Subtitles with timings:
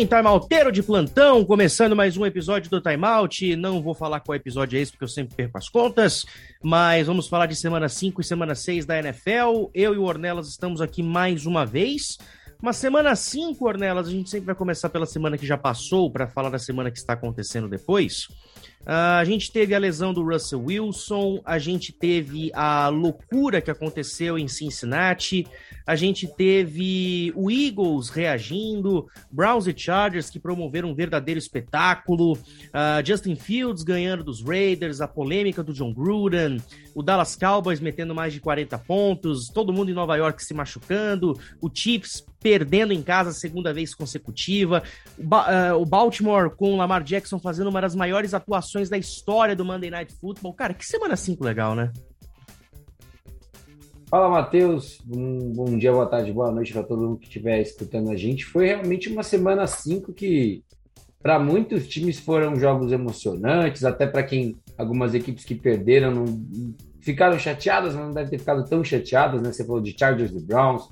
[0.00, 3.54] Bem, timeouteiro de plantão, começando mais um episódio do Timeout.
[3.54, 6.24] Não vou falar qual episódio é esse, porque eu sempre perco as contas,
[6.62, 9.68] mas vamos falar de semana 5 e semana 6 da NFL.
[9.74, 12.16] Eu e o Ornelas estamos aqui mais uma vez.
[12.62, 16.26] Uma semana 5, Ornelas, a gente sempre vai começar pela semana que já passou, para
[16.26, 18.24] falar da semana que está acontecendo depois.
[18.80, 23.70] Uh, a gente teve a lesão do Russell Wilson, a gente teve a loucura que
[23.70, 25.46] aconteceu em Cincinnati,
[25.86, 33.04] a gente teve o Eagles reagindo, Browns e Chargers que promoveram um verdadeiro espetáculo, uh,
[33.04, 36.60] Justin Fields ganhando dos Raiders, a polêmica do John Gruden,
[36.94, 41.38] o Dallas Cowboys metendo mais de 40 pontos, todo mundo em Nova York se machucando,
[41.60, 44.82] o Chiefs perdendo em casa a segunda vez consecutiva,
[45.18, 48.96] o, ba uh, o Baltimore com o Lamar Jackson fazendo uma das maiores atuações da
[48.96, 50.54] história do Monday Night Football.
[50.54, 51.92] Cara, que semana 5 legal, né?
[54.10, 55.00] Fala, Matheus.
[55.08, 58.44] Um bom dia, boa tarde, boa noite para todo mundo que estiver escutando a gente.
[58.44, 60.64] Foi realmente uma semana 5 que,
[61.22, 66.24] para muitos times, foram jogos emocionantes, até para quem algumas equipes que perderam não,
[67.00, 69.52] ficaram chateadas, mas não devem ter ficado tão chateadas, né?
[69.52, 70.88] Você falou de Chargers e Browns,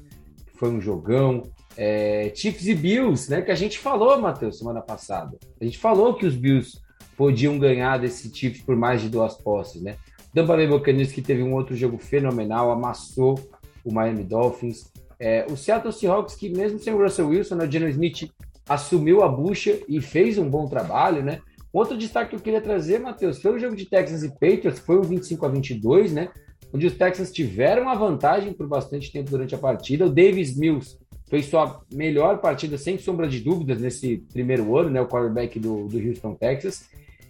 [0.46, 1.42] que foi um jogão.
[1.76, 3.42] É, Chiefs e Bills, né?
[3.42, 5.36] Que a gente falou, Matheus, semana passada.
[5.60, 6.78] A gente falou que os Bills
[7.16, 9.96] podiam ganhar desse Chiefs por mais de duas posses, né?
[10.34, 13.38] Tampa Bay Buccaneers que teve um outro jogo fenomenal, amassou
[13.84, 14.90] o Miami Dolphins.
[15.18, 18.30] É, o Seattle Seahawks que mesmo sem o Russell Wilson, né, o Geno Smith
[18.68, 21.40] assumiu a bucha e fez um bom trabalho, né?
[21.72, 24.98] Outro destaque que eu queria trazer, Matheus, foi o jogo de Texans e Patriots, foi
[24.98, 26.28] um 25 a 22, né?
[26.72, 30.06] Onde os Texans tiveram a vantagem por bastante tempo durante a partida.
[30.06, 35.00] O Davis Mills fez sua melhor partida, sem sombra de dúvidas, nesse primeiro ano, né?
[35.00, 36.88] O quarterback do, do Houston, Texas.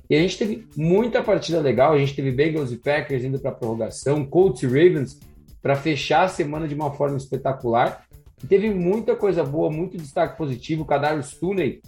[0.08, 1.92] E a gente teve muita partida legal.
[1.92, 5.18] A gente teve Bengals e Packers indo para prorrogação, Colts e Ravens
[5.60, 8.06] para fechar a semana de uma forma espetacular.
[8.42, 10.82] E teve muita coisa boa, muito destaque positivo.
[10.82, 11.82] O Kadarius Tooney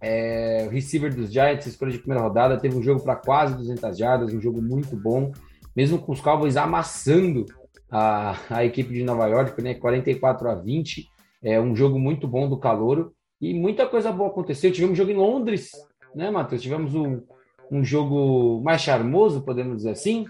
[0.00, 4.32] é, receiver dos Giants, escolha de primeira rodada, teve um jogo para quase 200 jardas,
[4.32, 5.30] um jogo muito bom,
[5.76, 7.44] mesmo com os Cowboys amassando
[7.90, 11.06] a, a equipe de Nova York, né, 44 a 20,
[11.42, 14.72] é um jogo muito bom do Calouro, e muita coisa boa aconteceu.
[14.72, 15.70] Tivemos um jogo em Londres,
[16.14, 16.62] né, Matheus?
[16.62, 17.22] Tivemos um,
[17.70, 20.26] um jogo mais charmoso, podemos dizer assim,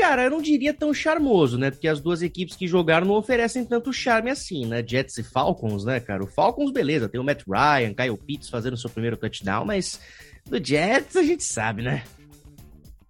[0.00, 1.70] Cara, eu não diria tão charmoso, né?
[1.70, 4.82] Porque as duas equipes que jogaram não oferecem tanto charme assim, né?
[4.84, 6.24] Jets e Falcons, né, cara?
[6.24, 10.00] O Falcons, beleza, tem o Matt Ryan, Kyle Pitts fazendo seu primeiro touchdown, mas
[10.46, 12.02] do Jets a gente sabe, né?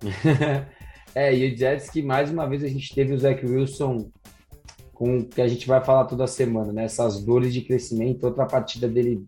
[1.15, 4.11] é, e o Jets que mais uma vez a gente teve o Zach Wilson
[4.93, 6.87] com que a gente vai falar toda semana, né?
[6.87, 9.25] Essas dores de crescimento, outra partida dele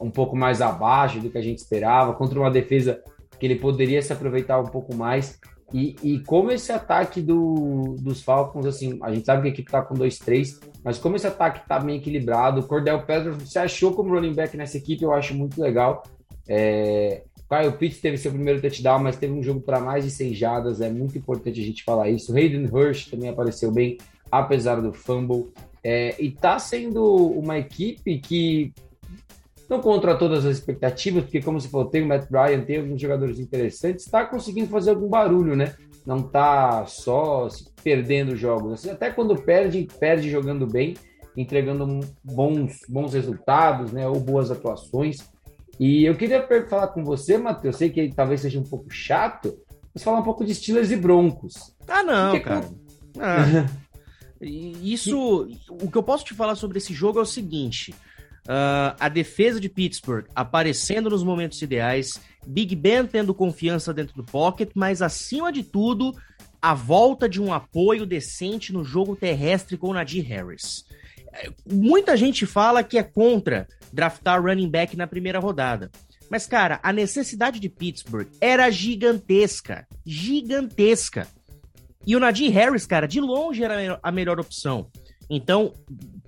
[0.00, 3.02] um pouco mais abaixo do que a gente esperava, contra uma defesa
[3.38, 5.38] que ele poderia se aproveitar um pouco mais.
[5.72, 9.70] E, e como esse ataque do, dos Falcons, assim, a gente sabe que a equipe
[9.70, 13.92] tá com 2-3, mas como esse ataque tá bem equilibrado, o Cordell Pedro se achou
[13.92, 16.04] como running back nessa equipe, eu acho muito legal.
[16.48, 20.34] É, Kyle Pitts teve seu primeiro touchdown, mas teve um jogo para mais de 100
[20.34, 22.36] jadas, é muito importante a gente falar isso.
[22.36, 23.98] Hayden Hurst também apareceu bem,
[24.30, 25.52] apesar do fumble.
[25.82, 28.72] É, e tá sendo uma equipe que
[29.68, 33.00] não contra todas as expectativas, porque como você falou, tem o Matt Ryan, tem alguns
[33.00, 35.74] jogadores interessantes, está conseguindo fazer algum barulho, né?
[36.06, 37.48] Não está só
[37.82, 38.74] perdendo jogos.
[38.74, 40.94] Assim, até quando perde, perde jogando bem,
[41.36, 44.06] entregando bons, bons resultados, né?
[44.06, 45.16] Ou boas atuações.
[45.78, 49.58] E eu queria falar com você, Matheus, eu sei que talvez seja um pouco chato,
[49.92, 51.74] mas falar um pouco de Steelers e Broncos.
[51.88, 52.68] Ah, não, porque, cara.
[53.18, 53.66] Ah,
[54.40, 57.94] isso, o que eu posso te falar sobre esse jogo é o seguinte:
[58.46, 64.22] Uh, a defesa de Pittsburgh aparecendo nos momentos ideais, Big Ben tendo confiança dentro do
[64.22, 66.14] pocket, mas acima de tudo,
[66.62, 70.84] a volta de um apoio decente no jogo terrestre com o Nadir Harris.
[71.70, 75.90] Muita gente fala que é contra draftar running back na primeira rodada.
[76.30, 79.86] Mas, cara, a necessidade de Pittsburgh era gigantesca.
[80.04, 81.26] Gigantesca.
[82.06, 84.88] E o Nadir Harris, cara, de longe era a melhor opção.
[85.28, 85.72] Então,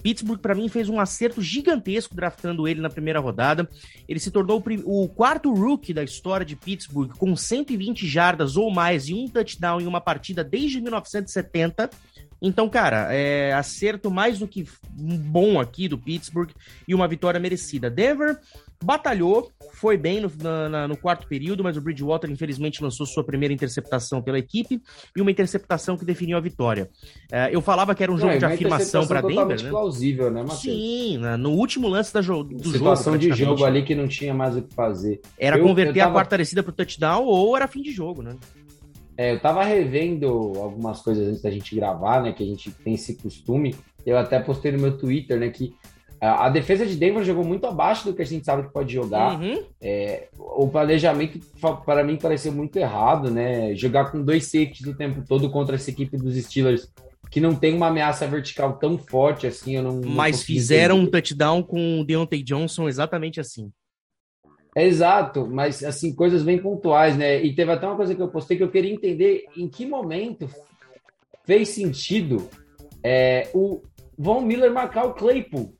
[0.02, 3.68] Pittsburgh, para mim, fez um acerto gigantesco draftando ele na primeira rodada.
[4.08, 9.08] Ele se tornou o quarto rookie da história de Pittsburgh com 120 jardas ou mais
[9.08, 11.90] e um touchdown em uma partida desde 1970.
[12.40, 16.50] Então, cara, é acerto mais do que bom aqui do Pittsburgh
[16.86, 17.90] e uma vitória merecida.
[17.90, 18.38] Denver
[18.82, 20.30] batalhou, foi bem no,
[20.68, 24.80] na, no, quarto período, mas o Bridgewater infelizmente lançou sua primeira interceptação pela equipe
[25.16, 26.88] e uma interceptação que definiu a vitória.
[27.30, 29.70] É, eu falava que era um jogo é, de afirmação para Denver, né?
[29.70, 30.60] plausível, né, Matheus?
[30.60, 32.78] Sim, no último lance da jo do Situação jogo.
[32.78, 35.20] Situação de jogo ali que não tinha mais o que fazer.
[35.36, 36.10] Era eu, converter eu tava...
[36.10, 38.36] a quarta descida pro touchdown ou era fim de jogo, né?
[39.18, 42.32] É, eu tava revendo algumas coisas antes da gente gravar, né?
[42.32, 43.74] Que a gente tem esse costume.
[44.06, 45.50] Eu até postei no meu Twitter, né?
[45.50, 45.74] Que
[46.20, 48.94] A, a, defesa de Denver jogou muito abaixo do que a gente sabe que pode
[48.94, 49.40] jogar.
[49.40, 49.64] Uhum.
[49.80, 51.40] É, o planejamento,
[51.84, 53.74] para mim, pareceu muito errado, né?
[53.74, 56.88] Jogar com dois safeties o tempo todo contra essa equipe dos Steelers,
[57.28, 59.74] que não tem uma ameaça vertical tão forte assim.
[59.74, 61.08] Eu não, Mas fizeram entender.
[61.08, 63.72] um touchdown com o Deontay Johnson exatamente assim.
[64.78, 67.42] É exato, mas assim, coisas bem pontuais, né?
[67.42, 70.48] E teve até uma coisa que eu postei que eu queria entender em que momento
[71.44, 72.48] fez sentido
[73.02, 73.82] é, o
[74.16, 75.74] Von Miller marcar o Claypool.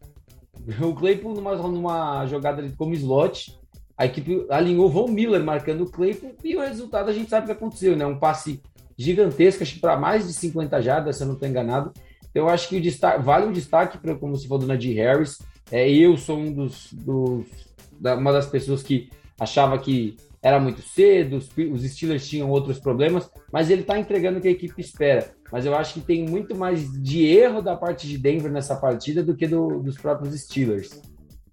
[0.82, 3.56] O Claypool numa, numa jogada como slot,
[3.96, 7.46] a equipe alinhou Von Miller marcando o Claypool e o resultado a gente sabe o
[7.46, 8.04] que aconteceu, né?
[8.04, 8.60] Um passe
[8.98, 11.92] gigantesco, acho que para mais de 50 jardas, se eu não estou enganado.
[12.34, 15.38] Eu acho que o destaque, vale um destaque para, como se for do Nadir Harris.
[15.70, 17.68] É, eu sou um dos, dos
[18.00, 23.70] uma das pessoas que achava que era muito cedo, os, Steelers tinham outros problemas, mas
[23.70, 25.32] ele está entregando o que a equipe espera.
[25.50, 29.22] Mas eu acho que tem muito mais de erro da parte de Denver nessa partida
[29.22, 31.00] do que do, dos próprios Steelers.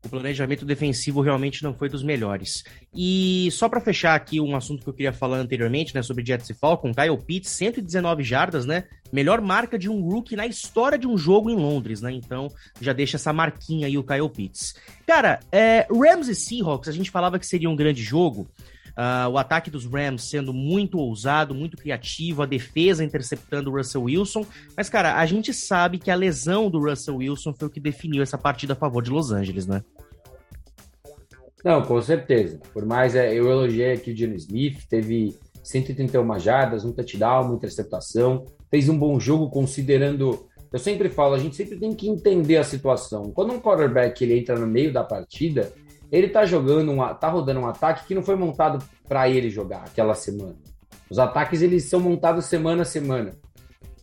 [0.06, 2.64] O planejamento defensivo realmente não foi dos melhores.
[2.94, 6.50] E só para fechar aqui um assunto que eu queria falar anteriormente, né, sobre Jets
[6.50, 8.84] e Falcon, Kyle Pitts, 119 jardas, né?
[9.12, 12.12] Melhor marca de um rookie na história de um jogo em Londres, né?
[12.12, 12.50] Então
[12.80, 14.76] já deixa essa marquinha aí o Kyle Pitts.
[15.08, 18.48] Cara, é, Rams e Seahawks, a gente falava que seria um grande jogo.
[18.96, 24.04] Uh, o ataque dos Rams sendo muito ousado, muito criativo, a defesa interceptando o Russell
[24.04, 24.46] Wilson.
[24.76, 28.24] Mas, cara, a gente sabe que a lesão do Russell Wilson foi o que definiu
[28.24, 29.84] essa partida a favor de Los Angeles, né?
[31.64, 32.60] Não, com certeza.
[32.72, 37.56] Por mais é, eu elogiei aqui o John Smith, teve 131 jardas, um touchdown, uma
[37.56, 40.48] interceptação, fez um bom jogo considerando.
[40.72, 43.32] Eu sempre falo, a gente sempre tem que entender a situação.
[43.32, 45.74] Quando um quarterback ele entra no meio da partida,
[46.12, 49.84] ele tá jogando, um, tá rodando um ataque que não foi montado para ele jogar
[49.84, 50.56] aquela semana.
[51.10, 53.32] Os ataques eles são montados semana a semana.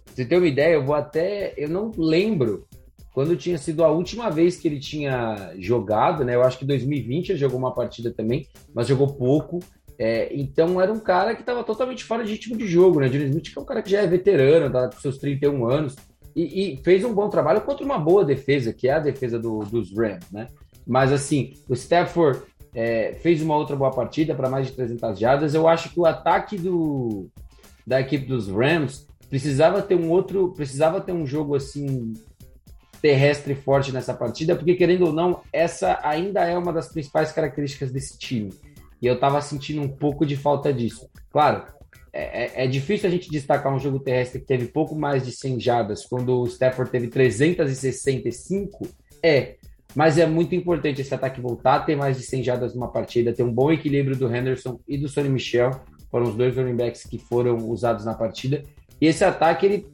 [0.04, 2.66] Pra você uma ideia, eu vou até, eu não lembro
[3.12, 6.34] quando tinha sido a última vez que ele tinha jogado, né?
[6.34, 9.60] Eu acho que 2020 ele jogou uma partida também, mas jogou pouco.
[9.98, 13.08] É, então era um cara que estava totalmente fora de ritmo de jogo, né?
[13.08, 15.96] Johnny Smith é um cara que já é veterano, tá com seus 31 anos,
[16.34, 19.60] e, e, fez um bom trabalho contra uma boa defesa, que é a defesa do,
[19.60, 20.46] dos Rams, né?
[20.86, 22.42] Mas assim, o Stafford
[22.74, 25.54] é, fez uma outra boa partida para mais de 300 jardas.
[25.54, 27.28] Eu acho que o ataque do,
[27.86, 32.12] da equipe dos Rams precisava ter um outro, precisava ter um jogo assim
[33.00, 37.90] terrestre forte nessa partida, porque querendo ou não, essa ainda é uma das principais características
[37.90, 38.52] desse time.
[39.00, 41.10] E eu estava sentindo um pouco de falta disso.
[41.30, 41.64] Claro,
[42.12, 45.32] é, é, é, difícil a gente destacar um jogo terrestre que teve pouco mais de
[45.32, 48.86] 100 jardas, quando o Stafford teve 365.
[49.20, 49.56] É,
[49.94, 53.32] mas é muito importante esse ataque voltar a ter mais de 100 jardas numa partida,
[53.32, 55.70] ter um bom equilíbrio do Henderson e do Sonny Michel,
[56.10, 58.62] foram os dois running backs que foram usados na partida.
[59.00, 59.92] E esse ataque, ele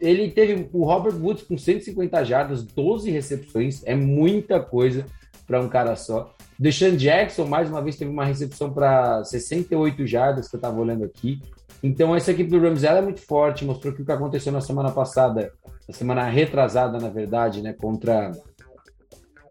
[0.00, 5.04] ele teve o Robert Woods com 150 jardas, 12 recepções, é muita coisa
[5.46, 6.34] para um cara só.
[6.58, 11.04] Deshaun Jackson, mais uma vez, teve uma recepção para 68 jardas, que eu estava olhando
[11.04, 11.40] aqui.
[11.82, 14.90] Então, essa equipe do Rams é muito forte, mostrou que o que aconteceu na semana
[14.90, 15.52] passada,
[15.86, 18.32] na semana retrasada, na verdade, né, contra,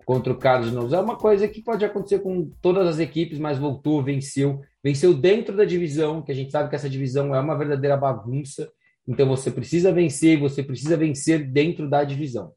[0.06, 4.04] contra o Cardinals, é uma coisa que pode acontecer com todas as equipes, mas voltou,
[4.04, 4.62] venceu.
[4.84, 8.72] Venceu dentro da divisão, que a gente sabe que essa divisão é uma verdadeira bagunça.
[9.08, 12.54] Então você precisa vencer, você precisa vencer dentro da divisão.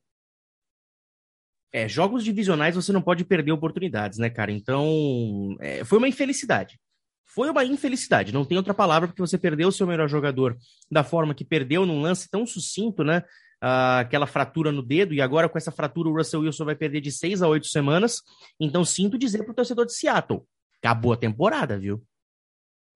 [1.73, 4.53] É, jogos divisionais você não pode perder oportunidades, né, cara?
[4.53, 6.79] Então, é, foi uma infelicidade.
[7.27, 10.57] Foi uma infelicidade, não tem outra palavra, porque você perdeu o seu melhor jogador
[10.91, 13.23] da forma que perdeu num lance tão sucinto, né?
[13.63, 17.01] Uh, aquela fratura no dedo, e agora com essa fratura o Russell Wilson vai perder
[17.01, 18.23] de seis a oito semanas.
[18.61, 20.43] Então, sinto dizer para o torcedor de Seattle:
[20.81, 22.01] acabou a temporada, viu?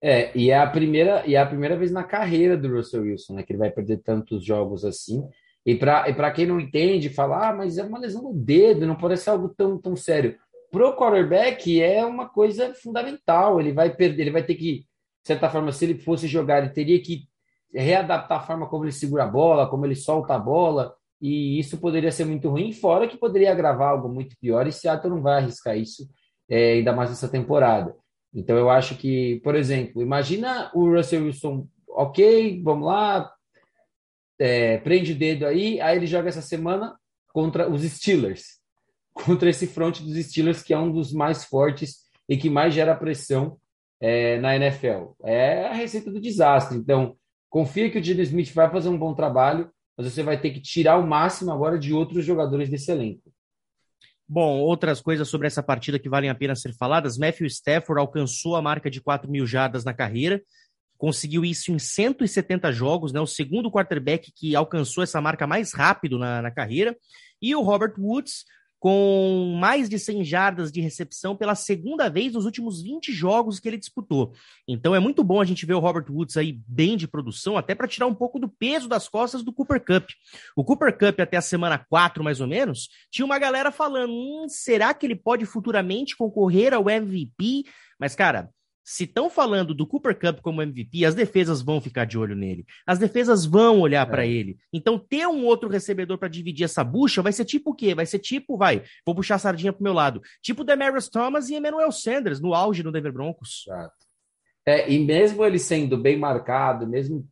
[0.01, 3.35] É, e é a primeira, e é a primeira vez na carreira do Russell Wilson,
[3.35, 5.25] né, que ele vai perder tantos jogos assim.
[5.65, 8.95] E para e quem não entende, fala, ah, mas é uma lesão no dedo, não
[8.95, 10.37] pode ser algo tão, tão sério.
[10.69, 13.61] Pro quarterback é uma coisa fundamental.
[13.61, 14.85] Ele vai perder, ele vai ter que, de
[15.27, 17.27] certa forma, se ele fosse jogar, ele teria que
[17.73, 21.77] readaptar a forma como ele segura a bola, como ele solta a bola, e isso
[21.77, 25.41] poderia ser muito ruim, fora que poderia agravar algo muito pior, e Seattle não vai
[25.41, 26.07] arriscar isso,
[26.49, 27.95] é, ainda mais nessa temporada.
[28.33, 33.31] Então eu acho que, por exemplo, imagina o Russell Wilson, ok, vamos lá,
[34.39, 36.97] é, prende o dedo aí, aí ele joga essa semana
[37.31, 38.59] contra os Steelers,
[39.13, 42.95] contra esse front dos Steelers que é um dos mais fortes e que mais gera
[42.95, 43.57] pressão
[43.99, 45.13] é, na NFL.
[45.23, 46.77] É a receita do desastre.
[46.77, 47.15] Então,
[47.53, 50.59] confia que o Gino Smith vai fazer um bom trabalho, mas você vai ter que
[50.59, 53.31] tirar o máximo agora de outros jogadores desse elenco.
[54.27, 57.15] Bom, outras coisas sobre essa partida que valem a pena ser faladas.
[57.15, 60.41] Matthew Stafford alcançou a marca de 4 mil jardas na carreira,
[60.97, 63.19] conseguiu isso em 170 jogos, né?
[63.19, 66.97] O segundo quarterback que alcançou essa marca mais rápido na, na carreira.
[67.39, 68.45] E o Robert Woods
[68.83, 73.69] com mais de 100 jardas de recepção pela segunda vez nos últimos 20 jogos que
[73.69, 74.33] ele disputou.
[74.67, 77.73] Então é muito bom a gente ver o Robert Woods aí bem de produção, até
[77.73, 80.09] para tirar um pouco do peso das costas do Cooper Cup.
[80.53, 84.47] O Cooper Cup, até a semana 4, mais ou menos, tinha uma galera falando: hum,
[84.49, 87.63] será que ele pode futuramente concorrer ao MVP?
[87.97, 88.49] Mas, cara,
[88.83, 92.65] se estão falando do Cooper Cup como MVP, as defesas vão ficar de olho nele.
[92.85, 94.09] As defesas vão olhar é.
[94.09, 94.57] para ele.
[94.71, 97.95] Então, ter um outro recebedor para dividir essa bucha vai ser tipo o quê?
[97.95, 100.21] Vai ser tipo, vai, vou puxar a sardinha pro meu lado.
[100.41, 103.65] Tipo Demarius Thomas e Emmanuel Sanders no auge no Denver Broncos.
[103.67, 104.03] Exato.
[104.65, 107.27] É, e mesmo ele sendo bem marcado, mesmo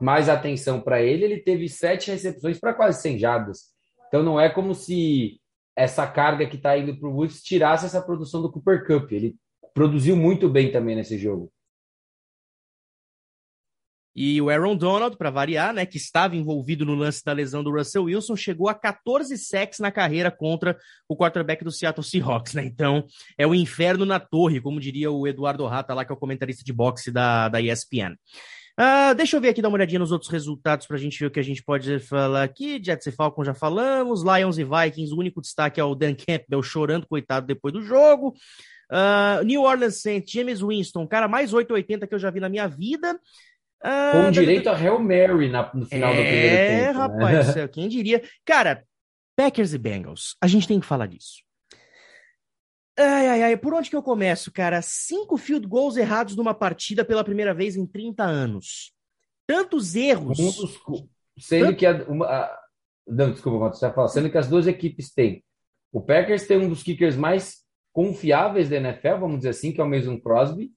[0.00, 3.58] mais atenção para ele, ele teve sete recepções para quase 100 jardas.
[4.06, 5.40] Então não é como se
[5.76, 9.10] essa carga que está indo para o Woods tirasse essa produção do Cooper Cup.
[9.10, 9.36] Ele
[9.78, 11.52] produziu muito bem também nesse jogo.
[14.12, 17.70] E o Aaron Donald, para variar, né, que estava envolvido no lance da lesão do
[17.70, 20.76] Russell Wilson, chegou a 14 sacks na carreira contra
[21.08, 22.64] o quarterback do Seattle Seahawks, né?
[22.64, 23.06] Então,
[23.38, 26.64] é o inferno na torre, como diria o Eduardo Rata lá, que é o comentarista
[26.64, 28.16] de boxe da, da ESPN.
[28.80, 31.26] Uh, deixa eu ver aqui, dar uma olhadinha nos outros resultados para a gente ver
[31.26, 32.82] o que a gente pode falar aqui.
[32.82, 34.24] Jets e Falcons já falamos.
[34.24, 38.34] Lions e Vikings, o único destaque é o Dan Campbell chorando, coitado, depois do jogo.
[38.90, 42.66] Uh, New Orleans Saints, James Winston, cara mais 880 que eu já vi na minha
[42.66, 43.20] vida.
[43.82, 46.82] Uh, Com direito a Hail Mary na, no final é, do primeiro tempo.
[46.82, 47.68] É, rapaz, né?
[47.68, 48.22] quem diria.
[48.44, 48.82] Cara,
[49.36, 51.42] Packers e Bengals, a gente tem que falar disso.
[52.98, 54.82] Ai, ai, ai, por onde que eu começo, cara?
[54.82, 58.92] Cinco field goals errados numa partida pela primeira vez em 30 anos.
[59.46, 60.38] Tantos erros.
[60.40, 62.58] Um dos, sendo que a, uma, a,
[63.06, 64.08] não, desculpa, você vai falar.
[64.08, 65.44] Sendo que as duas equipes têm.
[65.92, 67.64] O Packers tem um dos kickers mais
[67.98, 70.70] confiáveis da NFL, vamos dizer assim, que é o Mason Crosby.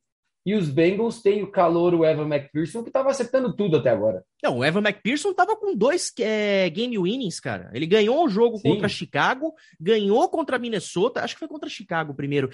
[0.43, 4.23] E os Bengals têm o calor, o Evan McPherson, que estava acertando tudo até agora.
[4.41, 7.69] Não, o Evan McPherson estava com dois é, game winnings, cara.
[7.75, 8.69] Ele ganhou o jogo Sim.
[8.69, 12.49] contra Chicago, ganhou contra Minnesota, acho que foi contra Chicago primeiro.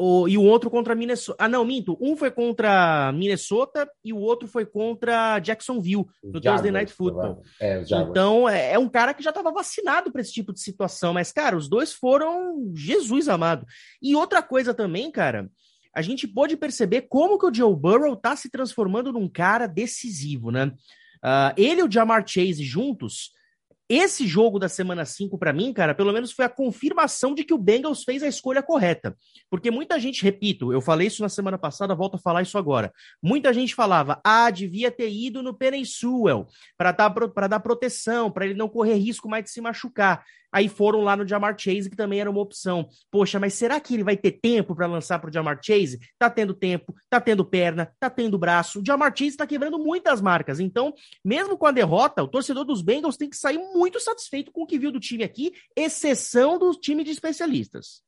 [0.00, 1.42] O, e o outro contra Minnesota.
[1.42, 1.98] Ah, não, minto.
[2.00, 7.42] Um foi contra Minnesota e o outro foi contra Jacksonville, no Thursday Night Football.
[7.60, 11.12] É, então, é, é, um cara que já estava vacinado para esse tipo de situação.
[11.12, 13.66] Mas, cara, os dois foram Jesus amado.
[14.00, 15.50] E outra coisa também, cara,
[15.92, 20.52] a gente pôde perceber como que o Joe Burrow tá se transformando num cara decisivo,
[20.52, 20.66] né?
[21.16, 23.32] Uh, ele e o Jamar Chase juntos
[23.88, 27.54] esse jogo da semana 5, para mim, cara, pelo menos foi a confirmação de que
[27.54, 29.16] o Bengals fez a escolha correta.
[29.50, 32.92] Porque muita gente, repito, eu falei isso na semana passada, volto a falar isso agora.
[33.22, 37.08] Muita gente falava, ah, devia ter ido no Penny Sewell para dar,
[37.48, 40.22] dar proteção, para ele não correr risco mais de se machucar.
[40.52, 42.88] Aí foram lá no Jamar Chase, que também era uma opção.
[43.10, 45.98] Poxa, mas será que ele vai ter tempo para lançar para o Jamar Chase?
[46.18, 48.80] Tá tendo tempo, tá tendo perna, tá tendo braço.
[48.80, 50.60] O Jamar Chase está quebrando muitas marcas.
[50.60, 50.92] Então,
[51.24, 54.66] mesmo com a derrota, o torcedor dos Bengals tem que sair muito satisfeito com o
[54.66, 58.02] que viu do time aqui, exceção do time de especialistas.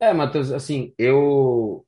[0.00, 1.86] É, Matheus, assim, eu.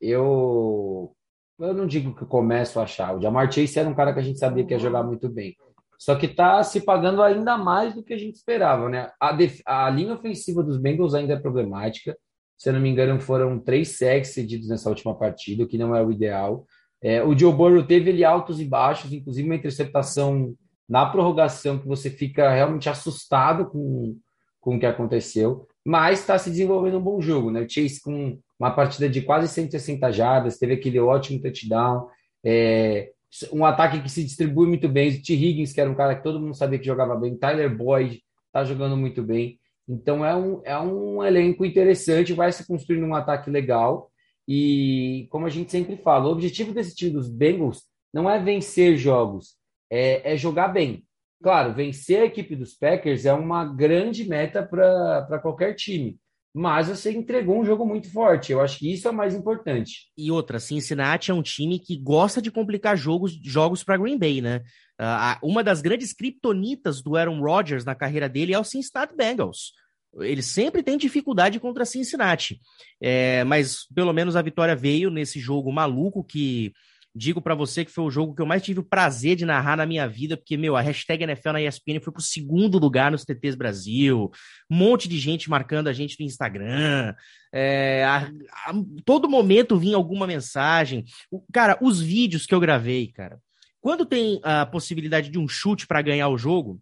[0.00, 1.14] Eu.
[1.56, 3.16] Eu não digo que eu começo a achar.
[3.16, 5.56] O Jamar Chase era um cara que a gente sabia que ia jogar muito bem.
[6.04, 9.10] Só que está se pagando ainda mais do que a gente esperava, né?
[9.18, 9.62] A, def...
[9.64, 12.14] a linha ofensiva dos Bengals ainda é problemática.
[12.58, 15.96] Se eu não me engano, foram três sacks cedidos nessa última partida, o que não
[15.96, 16.66] é o ideal.
[17.02, 20.54] É, o Joe Burrow teve ele altos e baixos, inclusive uma interceptação
[20.86, 24.14] na prorrogação que você fica realmente assustado com,
[24.60, 27.62] com o que aconteceu, mas está se desenvolvendo um bom jogo, né?
[27.62, 32.08] O Chase com uma partida de quase 160 jardas, teve aquele ótimo touchdown,
[32.44, 33.10] é,
[33.52, 35.10] um ataque que se distribui muito bem.
[35.10, 35.34] O T.
[35.34, 38.64] Higgins, que era um cara que todo mundo sabia que jogava bem, Tyler Boyd está
[38.64, 39.58] jogando muito bem.
[39.88, 44.10] Então é um, é um elenco interessante, vai se construindo um ataque legal.
[44.46, 48.96] E como a gente sempre fala, o objetivo desse time dos Bengals não é vencer
[48.96, 49.56] jogos,
[49.90, 51.04] é, é jogar bem.
[51.42, 56.18] Claro, vencer a equipe dos Packers é uma grande meta para qualquer time
[56.54, 58.52] mas você entregou um jogo muito forte.
[58.52, 60.06] Eu acho que isso é o mais importante.
[60.16, 64.40] E outra, Cincinnati é um time que gosta de complicar jogos, jogos para Green Bay,
[64.40, 64.62] né?
[65.00, 69.72] Uh, uma das grandes criptonitas do Aaron Rodgers na carreira dele é o Cincinnati Bengals.
[70.20, 72.60] Ele sempre tem dificuldade contra Cincinnati.
[73.02, 76.72] É, mas pelo menos a vitória veio nesse jogo maluco que
[77.16, 79.76] Digo para você que foi o jogo que eu mais tive o prazer de narrar
[79.76, 83.24] na minha vida, porque, meu, a hashtag NFL na ESPN foi pro segundo lugar nos
[83.24, 84.30] TTs Brasil,
[84.68, 87.14] um monte de gente marcando a gente no Instagram,
[87.52, 88.30] é, a,
[88.66, 91.04] a, todo momento vinha alguma mensagem.
[91.30, 93.38] O, cara, os vídeos que eu gravei, cara,
[93.80, 96.80] quando tem a possibilidade de um chute para ganhar o jogo,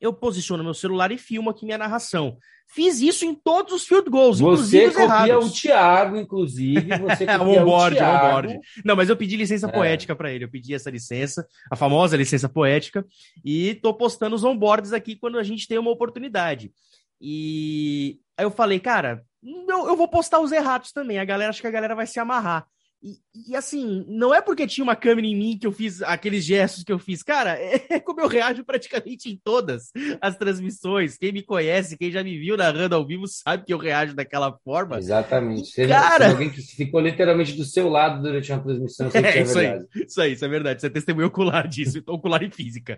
[0.00, 2.36] eu posiciono meu celular e filmo aqui minha narração.
[2.68, 5.50] Fiz isso em todos os field goals, você copia errados.
[5.50, 6.98] o Thiago, inclusive.
[6.98, 8.60] Você copia o Thiago.
[8.84, 9.72] Não, mas eu pedi licença é.
[9.72, 10.44] poética para ele.
[10.44, 13.06] Eu pedi essa licença, a famosa licença poética,
[13.44, 16.72] e tô postando os onboards aqui quando a gente tem uma oportunidade.
[17.20, 21.18] E aí eu falei, cara, eu, eu vou postar os errados também.
[21.18, 22.66] A galera, acho que a galera vai se amarrar.
[23.02, 23.18] E,
[23.50, 26.82] e, assim, não é porque tinha uma câmera em mim que eu fiz aqueles gestos
[26.82, 27.22] que eu fiz.
[27.22, 27.50] Cara,
[27.88, 31.16] é como eu reajo praticamente em todas as transmissões.
[31.16, 34.56] Quem me conhece, quem já me viu narrando ao vivo, sabe que eu reajo daquela
[34.64, 34.98] forma.
[34.98, 35.86] Exatamente.
[35.86, 36.30] Cara...
[36.30, 39.10] alguém que ficou literalmente do seu lado durante uma transmissão.
[39.26, 40.80] É, isso aí, isso aí, isso é verdade.
[40.80, 42.96] Você é testemunho ocular disso, então ocular em física.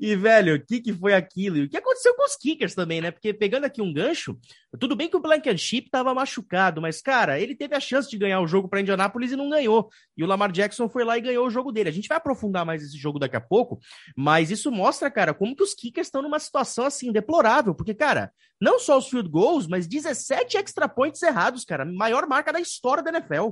[0.00, 1.56] E, velho, o que, que foi aquilo?
[1.56, 3.10] E o que aconteceu com os kickers também, né?
[3.10, 4.36] Porque pegando aqui um gancho,
[4.78, 8.40] tudo bem que o Blankenship tava machucado, mas, cara, ele teve a chance de ganhar
[8.40, 9.88] o jogo para Indianápolis e não ganhou.
[10.16, 11.88] E o Lamar Jackson foi lá e ganhou o jogo dele.
[11.88, 13.78] A gente vai aprofundar mais esse jogo daqui a pouco,
[14.16, 18.32] mas isso mostra, cara, como que os kickers estão numa situação assim deplorável, porque, cara,
[18.60, 23.02] não só os field goals, mas 17 extra points errados, cara, maior marca da história
[23.02, 23.50] da NFL.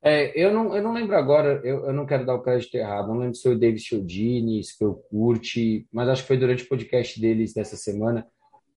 [0.00, 3.08] É, eu não, eu não lembro agora, eu, eu não quero dar o crédito errado,
[3.08, 6.36] não lembro se foi o David Chiodini, se foi o Curti, mas acho que foi
[6.36, 8.24] durante o podcast deles dessa semana,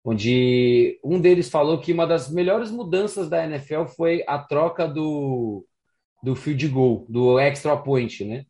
[0.03, 5.65] onde um deles falou que uma das melhores mudanças da NFL foi a troca do,
[6.23, 8.45] do field goal, do extra point, né?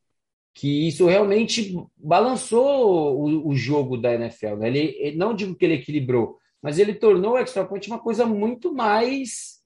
[0.53, 4.55] Que isso realmente balançou o, o jogo da NFL.
[4.57, 4.68] Né?
[4.68, 8.25] Ele, ele, não digo que ele equilibrou, mas ele tornou o extra point uma coisa
[8.25, 9.61] muito mais.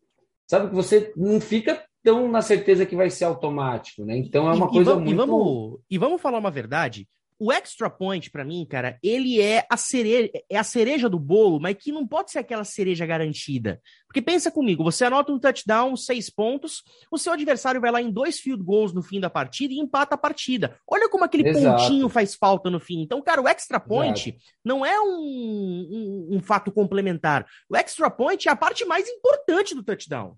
[0.47, 4.15] Sabe, que você não fica tão na certeza que vai ser automático, né?
[4.15, 5.11] Então é uma e, coisa e muito.
[5.11, 9.65] E vamos, e vamos falar uma verdade o extra point, para mim, cara, ele é
[9.69, 13.81] a cereja, é a cereja do bolo, mas que não pode ser aquela cereja garantida.
[14.07, 18.09] Porque pensa comigo, você anota um touchdown, seis pontos, o seu adversário vai lá em
[18.09, 20.77] dois field goals no fim da partida e empata a partida.
[20.87, 21.81] Olha como aquele Exato.
[21.81, 23.01] pontinho faz falta no fim.
[23.01, 24.43] Então, cara, o extra point Exato.
[24.63, 27.45] não é um, um, um fato complementar.
[27.69, 30.37] O extra point é a parte mais importante do touchdown.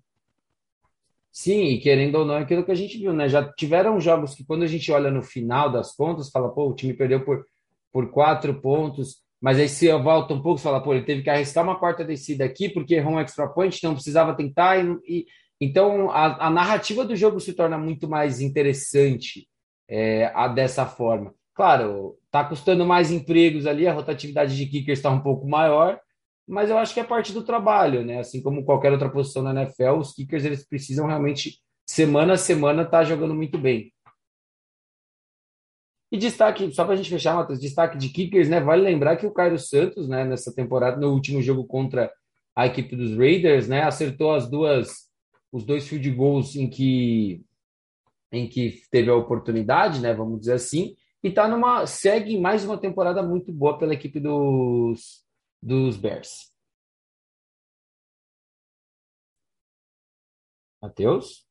[1.30, 3.28] Sim, e querendo ou não, é aquilo que a gente viu, né?
[3.28, 6.74] Já tiveram jogos que quando a gente olha no final das contas, fala, pô, o
[6.74, 7.44] time perdeu por,
[7.92, 11.62] por quatro pontos, mas aí se volta um pouco, fala, pô, ele teve que arriscar
[11.62, 14.84] uma quarta descida aqui porque errou um extra point, então precisava tentar.
[14.84, 15.26] E, e
[15.60, 19.48] então a, a, narrativa do jogo se torna muito mais interessante
[19.88, 21.34] é, a, dessa forma.
[21.54, 26.00] Claro, tá custando mais empregos ali, a rotatividade de kickers está um pouco maior,
[26.48, 28.20] mas eu acho que é parte do trabalho, né?
[28.20, 32.82] Assim como qualquer outra posição na NFL, os kickers eles precisam realmente semana a semana
[32.82, 33.92] estar tá jogando muito bem.
[36.10, 38.60] E destaque, só para a gente fechar, Matheus, destaque de kickers, né?
[38.60, 42.10] Vale lembrar que o Cairo Santos, né, nessa temporada, no último jogo contra
[42.56, 45.08] a equipe dos Raiders, né, acertou as duas,
[45.52, 47.42] os dois field goals em que
[48.32, 52.76] em que teve a oportunidade, né, vamos dizer assim, e tá numa segue mais uma
[52.76, 55.24] temporada muito boa pela equipe dos
[55.62, 56.52] dos Bears.
[60.80, 61.46] Matheus?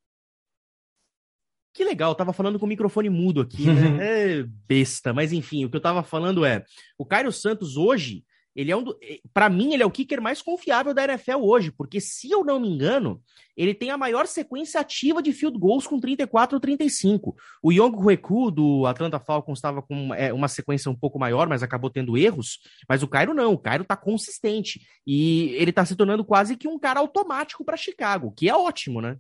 [1.74, 4.40] Que legal, eu tava falando com o microfone mudo aqui, né?
[4.40, 6.66] É besta, mas enfim, o que eu tava falando é,
[6.98, 8.26] o Cairo Santos hoje,
[8.58, 8.84] ele é um
[9.32, 12.60] para mim ele é o kicker mais confiável da NFL hoje, porque se eu não
[12.60, 13.22] me engano,
[13.56, 17.36] ele tem a maior sequência ativa de field goals com 34 ou 35.
[17.62, 21.62] O Yong Hueku do Atlanta Falcons estava com é, uma sequência um pouco maior, mas
[21.62, 22.58] acabou tendo erros,
[22.90, 26.68] mas o Cairo não, o Cairo tá consistente e ele tá se tornando quase que
[26.68, 29.18] um cara automático para Chicago, que é ótimo, né?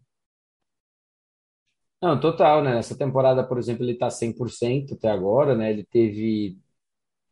[2.01, 2.77] Não, total, né?
[2.79, 5.71] Essa temporada, por exemplo, ele tá 100% até agora, né?
[5.71, 6.57] Ele teve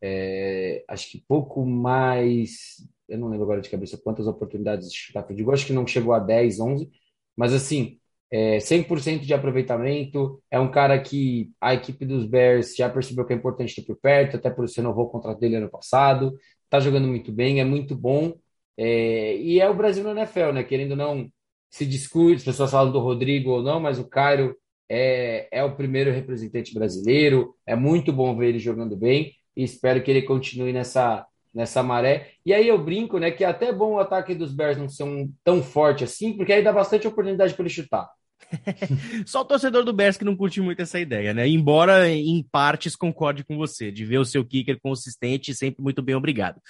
[0.02, 2.78] é, acho que pouco mais,
[3.08, 6.14] eu não lembro agora de cabeça quantas oportunidades de chutar field acho que não chegou
[6.14, 6.90] a 10, 11,
[7.36, 8.00] mas assim,
[8.32, 13.34] é, 100% de aproveitamento, é um cara que a equipe dos Bears já percebeu que
[13.34, 16.38] é importante ter por perto, até por isso renovou o contrato dele ano passado,
[16.70, 18.34] tá jogando muito bem, é muito bom,
[18.78, 21.30] é, e é o Brasil no NFL, né, querendo não,
[21.70, 24.56] se discute, as pessoas falam do Rodrigo ou não, mas o Cairo
[24.90, 30.04] é, é o primeiro representante brasileiro, é muito bom ver ele jogando bem, e espero
[30.04, 32.32] que ele continue nessa, nessa maré.
[32.46, 35.04] E aí eu brinco, né, que é até bom o ataque dos Bears não ser
[35.04, 38.10] um, tão forte assim, porque aí dá bastante oportunidade para ele chutar.
[39.26, 41.48] Só o torcedor do Bears que não curte muito essa ideia, né?
[41.48, 46.16] Embora em partes concorde com você, de ver o seu kicker consistente sempre muito bem
[46.16, 46.62] obrigado.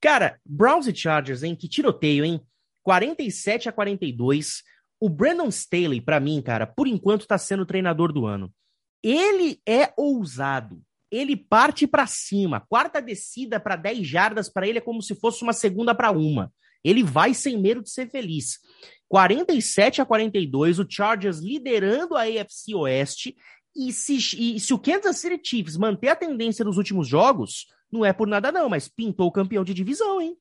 [0.00, 1.54] Cara, Browns e Chargers, hein?
[1.54, 2.40] Que tiroteio, hein?
[2.82, 4.62] 47 a 42.
[4.98, 8.52] O Brandon Staley, para mim, cara, por enquanto tá sendo o treinador do ano.
[9.02, 12.60] Ele é ousado ele parte para cima.
[12.68, 16.52] Quarta descida para 10 jardas para ele é como se fosse uma segunda para uma.
[16.84, 18.58] Ele vai sem medo de ser feliz.
[19.08, 23.36] 47 a 42, o Chargers liderando a AFC Oeste.
[23.76, 28.04] E se, e se o Kansas City Chiefs manter a tendência dos últimos jogos, não
[28.04, 30.36] é por nada não, mas pintou o campeão de divisão, hein?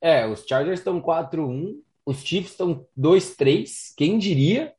[0.00, 4.74] É, os Chargers estão 4-1, os Chiefs estão 2-3, quem diria?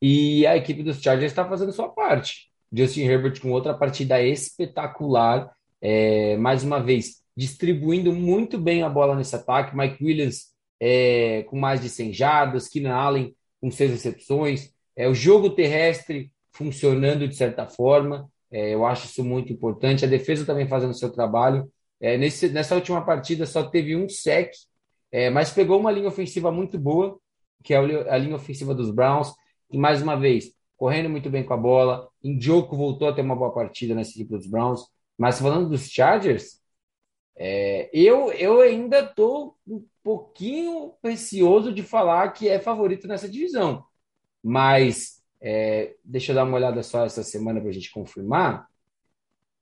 [0.00, 2.48] E a equipe dos Chargers está fazendo sua parte.
[2.72, 5.50] Justin Herbert com outra partida espetacular.
[5.80, 9.76] É, mais uma vez, distribuindo muito bem a bola nesse ataque.
[9.76, 15.14] Mike Williams é, com mais de 100 jardas, Keenan Allen com seis recepções, é, o
[15.14, 18.30] jogo terrestre funcionando de certa forma.
[18.50, 20.04] É, eu acho isso muito importante.
[20.04, 21.70] A defesa também fazendo seu trabalho.
[22.00, 24.52] É, nesse, nessa última partida só teve um sec,
[25.10, 27.18] é, mas pegou uma linha ofensiva muito boa,
[27.64, 29.32] que é a linha ofensiva dos Browns.
[29.70, 32.08] E mais uma vez, correndo muito bem com a bola.
[32.22, 34.82] Indioco voltou a ter uma boa partida nessa equipe dos Browns.
[35.18, 36.60] Mas falando dos Chargers,
[37.36, 43.84] é, eu, eu ainda estou um pouquinho receoso de falar que é favorito nessa divisão.
[44.42, 48.66] Mas é, deixa eu dar uma olhada só essa semana para a gente confirmar.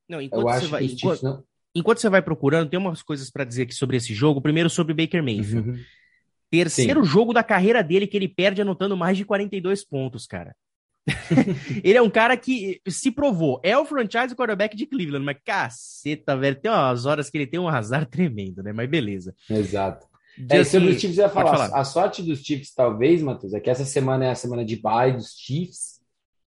[0.09, 1.45] Não, enquanto você vai, enquanto, não...
[1.75, 4.41] enquanto, você vai procurando, tem umas coisas para dizer aqui sobre esse jogo.
[4.41, 5.71] Primeiro sobre Baker Mayfield.
[5.71, 5.79] Uhum.
[6.51, 7.11] Terceiro Sim.
[7.11, 10.55] jogo da carreira dele que ele perde anotando mais de 42 pontos, cara.
[11.85, 13.61] ele é um cara que se provou.
[13.63, 16.61] É o franchise quarterback de Cleveland, mas caceta, velho.
[16.61, 18.73] Tem umas horas que ele tem um azar tremendo, né?
[18.73, 19.35] Mas beleza.
[19.49, 20.07] Exato.
[20.51, 21.81] É, sobre os Chiefs, eu ia falar, falar.
[21.81, 25.13] A sorte dos Chiefs, talvez, Matheus, é que essa semana é a semana de bye
[25.13, 26.01] dos Chiefs.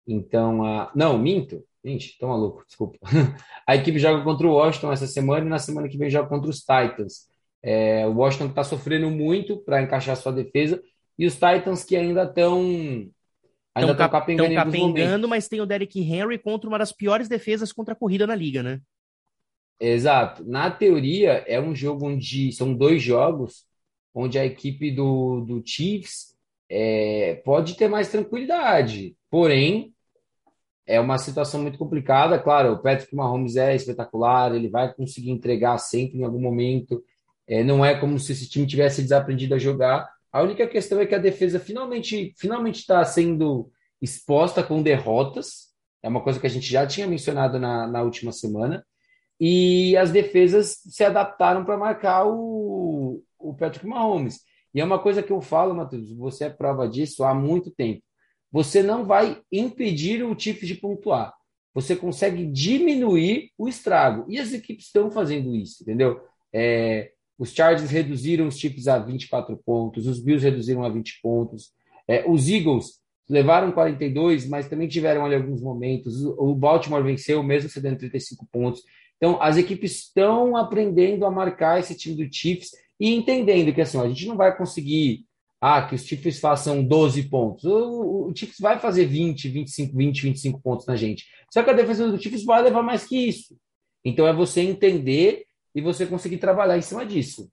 [0.06, 0.90] Então, a...
[0.94, 1.62] não, minto.
[1.84, 2.98] Gente, tô maluco, desculpa.
[3.66, 6.50] A equipe joga contra o Washington essa semana e na semana que vem joga contra
[6.50, 7.28] os Titans.
[7.62, 10.82] É, o Washington está sofrendo muito para encaixar sua defesa
[11.16, 13.08] e os Titans que ainda estão
[13.80, 17.92] ainda estão capengando, capengando mas tem o Derrick Henry contra uma das piores defesas contra
[17.92, 18.80] a corrida na liga, né?
[19.78, 20.44] Exato.
[20.44, 23.66] Na teoria, é um jogo onde são dois jogos
[24.14, 26.34] onde a equipe do, do Chiefs
[26.70, 29.14] é, pode ter mais tranquilidade.
[29.30, 29.92] Porém,
[30.86, 32.38] é uma situação muito complicada.
[32.38, 37.04] Claro, o Patrick Mahomes é espetacular, ele vai conseguir entregar sempre em algum momento.
[37.46, 40.08] É, não é como se esse time tivesse desaprendido a jogar.
[40.36, 43.70] A única questão é que a defesa finalmente finalmente está sendo
[44.02, 45.68] exposta com derrotas.
[46.02, 48.84] É uma coisa que a gente já tinha mencionado na, na última semana
[49.40, 54.40] e as defesas se adaptaram para marcar o, o Patrick Mahomes.
[54.74, 58.02] E é uma coisa que eu falo, Matheus, você é prova disso há muito tempo.
[58.52, 61.32] Você não vai impedir o Chiefs de pontuar.
[61.72, 64.26] Você consegue diminuir o estrago.
[64.28, 66.20] E as equipes estão fazendo isso, entendeu?
[66.52, 71.70] É, os Chargers reduziram os Chiefs a 24 pontos, os Bills reduziram a 20 pontos,
[72.08, 76.24] é, os Eagles levaram 42, mas também tiveram ali alguns momentos.
[76.24, 78.82] O Baltimore venceu, mesmo cedendo 35 pontos.
[79.16, 82.70] Então, as equipes estão aprendendo a marcar esse time do Chiefs
[83.00, 85.24] e entendendo que assim, a gente não vai conseguir
[85.60, 87.64] ah, que os Chiefs façam 12 pontos.
[87.64, 91.24] O, o, Chiefs vai fazer 20, 25, 20, 25 pontos na gente.
[91.52, 93.56] Só que a defesa do Chiefs vai levar mais que isso.
[94.04, 95.45] Então é você entender
[95.76, 97.52] e você conseguir trabalhar em cima disso.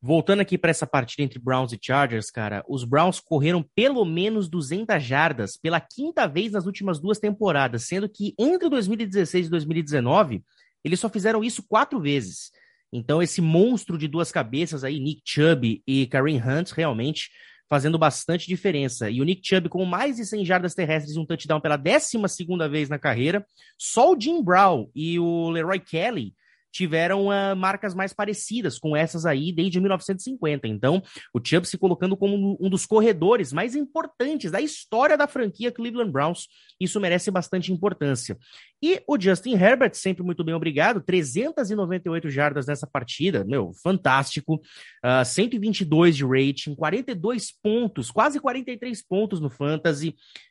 [0.00, 4.48] Voltando aqui para essa partida entre Browns e Chargers, cara, os Browns correram pelo menos
[4.48, 10.44] 200 jardas pela quinta vez nas últimas duas temporadas, sendo que entre 2016 e 2019
[10.84, 12.52] eles só fizeram isso quatro vezes.
[12.92, 17.30] Então esse monstro de duas cabeças aí, Nick Chubb e Kareem Hunt, realmente
[17.68, 19.10] fazendo bastante diferença.
[19.10, 22.28] E o Nick Chubb com mais de 100 jardas terrestres e um touchdown pela 12
[22.28, 23.44] segunda vez na carreira.
[23.76, 26.34] Só o Jim Brown e o Leroy Kelly
[26.74, 30.66] tiveram uh, marcas mais parecidas com essas aí desde 1950.
[30.66, 31.00] Então,
[31.32, 36.10] o Chubb se colocando como um dos corredores mais importantes da história da franquia Cleveland
[36.10, 36.48] Browns,
[36.80, 38.36] isso merece bastante importância.
[38.82, 44.56] E o Justin Herbert, sempre muito bem obrigado, 398 jardas nessa partida, meu, fantástico.
[44.56, 44.60] Uh,
[45.04, 50.08] ah, 122 de rating, 42 pontos, quase 43 pontos no Fantasy,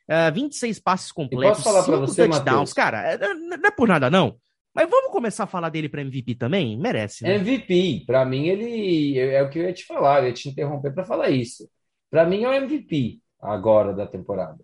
[0.08, 2.72] uh, ah, 26 passes completos, posso falar para você, touchdowns.
[2.72, 4.38] Cara, é, não é por nada não.
[4.74, 6.76] Mas vamos começar a falar dele para MVP também?
[6.78, 7.36] Merece, né?
[7.36, 10.92] MVP, para mim ele é o que eu ia te falar, eu ia te interromper
[10.92, 11.68] para falar isso.
[12.10, 14.58] Para mim é o MVP agora da temporada.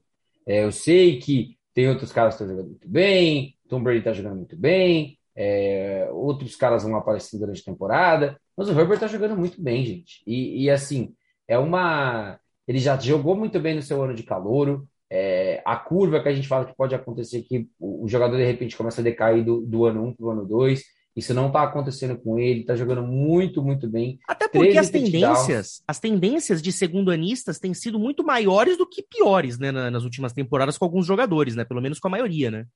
[0.47, 4.13] É, eu sei que tem outros caras que estão jogando muito bem, Tom Brady está
[4.13, 9.07] jogando muito bem, é, outros caras vão aparecendo durante a temporada, mas o Herbert está
[9.07, 10.23] jogando muito bem, gente.
[10.27, 11.15] E, e, assim,
[11.49, 12.39] é uma.
[12.67, 16.35] Ele já jogou muito bem no seu ano de calouro, é, a curva que a
[16.35, 19.85] gente fala que pode acontecer que o, jogador de repente começa a decair do, do
[19.85, 20.83] ano 1 um para o ano 2.
[21.17, 24.19] Isso não está acontecendo com ele, está jogando muito, muito bem.
[24.29, 29.03] Até porque as tendências, as tendências de segundo anistas têm sido muito maiores do que
[29.03, 31.65] piores, né, nas últimas temporadas com alguns jogadores, né?
[31.65, 32.67] Pelo menos com a maioria, né?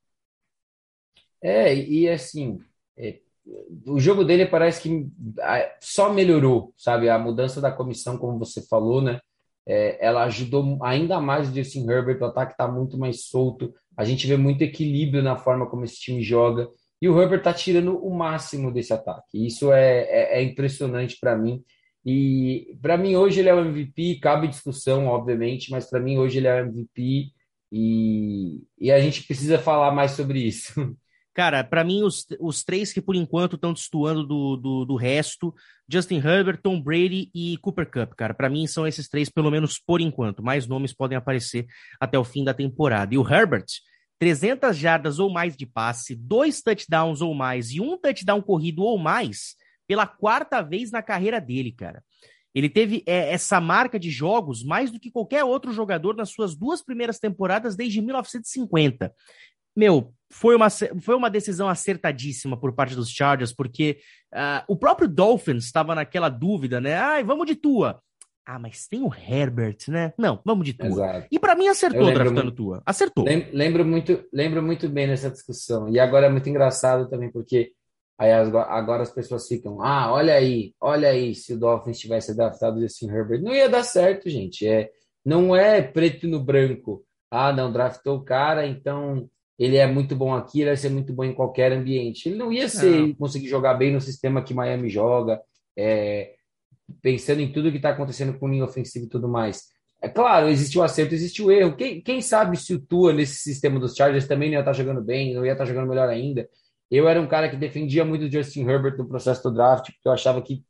[1.41, 2.59] É, e assim,
[2.97, 3.21] é,
[3.87, 5.07] o jogo dele parece que
[5.81, 7.09] só melhorou, sabe?
[7.09, 9.21] A mudança da comissão, como você falou, né?
[9.67, 14.05] É, ela ajudou ainda mais o Justin Herbert, o ataque está muito mais solto, a
[14.05, 16.69] gente vê muito equilíbrio na forma como esse time joga,
[17.01, 19.47] e o Herbert está tirando o máximo desse ataque.
[19.47, 21.63] Isso é, é, é impressionante para mim.
[22.05, 26.39] E para mim hoje ele é o MVP, cabe discussão, obviamente, mas para mim hoje
[26.39, 27.31] ele é o MVP
[27.73, 30.73] e, e a gente precisa falar mais sobre isso.
[31.35, 35.53] Cara, para mim, os, os três que por enquanto estão destoando do, do, do, resto,
[35.89, 38.33] Justin Herbert, Tom Brady e Cooper Cup, cara.
[38.33, 40.45] Para mim, são esses três, pelo menos por enquanto.
[40.45, 41.67] Mais nomes podem aparecer
[42.01, 43.13] até o fim da temporada.
[43.13, 43.67] E o Herbert,
[44.21, 48.97] 300 jardas ou mais de passe, dois touchdowns ou mais e um touchdown corrido ou
[48.97, 49.57] mais
[49.89, 52.01] pela quarta vez na carreira dele, cara.
[52.55, 56.55] Ele teve é, essa marca de jogos mais do que qualquer outro jogador nas suas
[56.55, 59.13] duas primeiras temporadas desde 1950
[59.77, 63.99] meu, foi uma, foi uma decisão acertadíssima por parte dos Chargers, porque
[64.35, 66.97] uh, o próprio Dolphins estava naquela dúvida, né?
[66.97, 68.01] Ai, vamos de tua.
[68.45, 70.13] Ah, mas tem o Herbert, né?
[70.19, 70.89] Não, vamos de tua.
[70.89, 71.29] Exato.
[71.31, 72.83] E para mim acertou draftando muito, tua.
[72.85, 73.25] Acertou.
[73.25, 75.89] Lembro muito, lembro muito bem nessa discussão.
[75.89, 77.71] E agora é muito engraçado também, porque
[78.19, 82.79] aí agora as pessoas ficam, ah, olha aí, olha aí, se o Dolphins tivesse draftado
[82.79, 83.41] o Justin Herbert.
[83.41, 84.67] Não ia dar certo, gente.
[84.67, 84.91] É,
[85.25, 87.05] não é preto no branco.
[87.31, 91.13] Ah, não, draftou o cara, então ele é muito bom aqui, ele vai ser muito
[91.13, 92.29] bom em qualquer ambiente.
[92.29, 93.15] Ele não ia ser não.
[93.15, 95.41] conseguir jogar bem no sistema que Miami joga,
[95.77, 96.35] é,
[97.01, 99.69] pensando em tudo que está acontecendo com o linha ofensiva e tudo mais.
[100.03, 101.77] É claro, existe o acerto, existe o erro.
[101.77, 104.77] Quem, quem sabe se o Tua nesse sistema dos Chargers também não ia estar tá
[104.77, 106.49] jogando bem, não ia estar tá jogando melhor ainda.
[106.91, 110.07] Eu era um cara que defendia muito o Justin Herbert no processo do draft, porque
[110.07, 110.63] eu achava que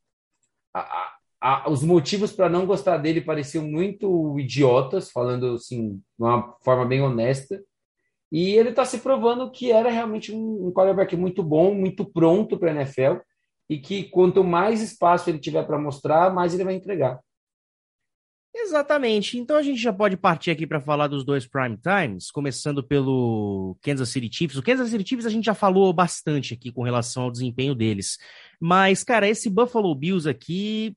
[0.72, 6.56] a, a, os motivos para não gostar dele pareciam muito idiotas, falando assim, de uma
[6.62, 7.60] forma bem honesta.
[8.34, 12.58] E ele está se provando que era realmente um, um quarterback muito bom, muito pronto
[12.58, 13.18] para a NFL,
[13.70, 17.20] e que quanto mais espaço ele tiver para mostrar, mais ele vai entregar.
[18.52, 19.38] Exatamente.
[19.38, 23.76] Então a gente já pode partir aqui para falar dos dois prime times, começando pelo
[23.80, 24.58] Kansas City Chiefs.
[24.58, 28.18] O Kansas City Chiefs a gente já falou bastante aqui com relação ao desempenho deles.
[28.60, 30.96] Mas, cara, esse Buffalo Bills aqui.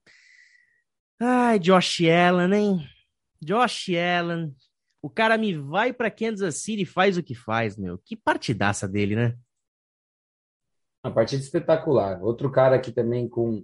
[1.19, 2.89] Ai, Josh Allen, hein?
[3.39, 4.55] Josh Allen,
[5.01, 7.97] o cara me vai para Kansas City e faz o que faz, meu.
[7.97, 9.37] Que partidaça dele, né?
[11.03, 12.21] Uma partida espetacular.
[12.21, 13.63] Outro cara que também com,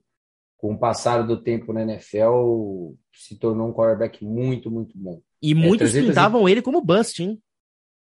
[0.57, 5.21] com o passar do tempo na NFL se tornou um quarterback muito, muito bom.
[5.41, 6.09] E muitos é, 300...
[6.09, 7.41] pintavam ele como bust, hein?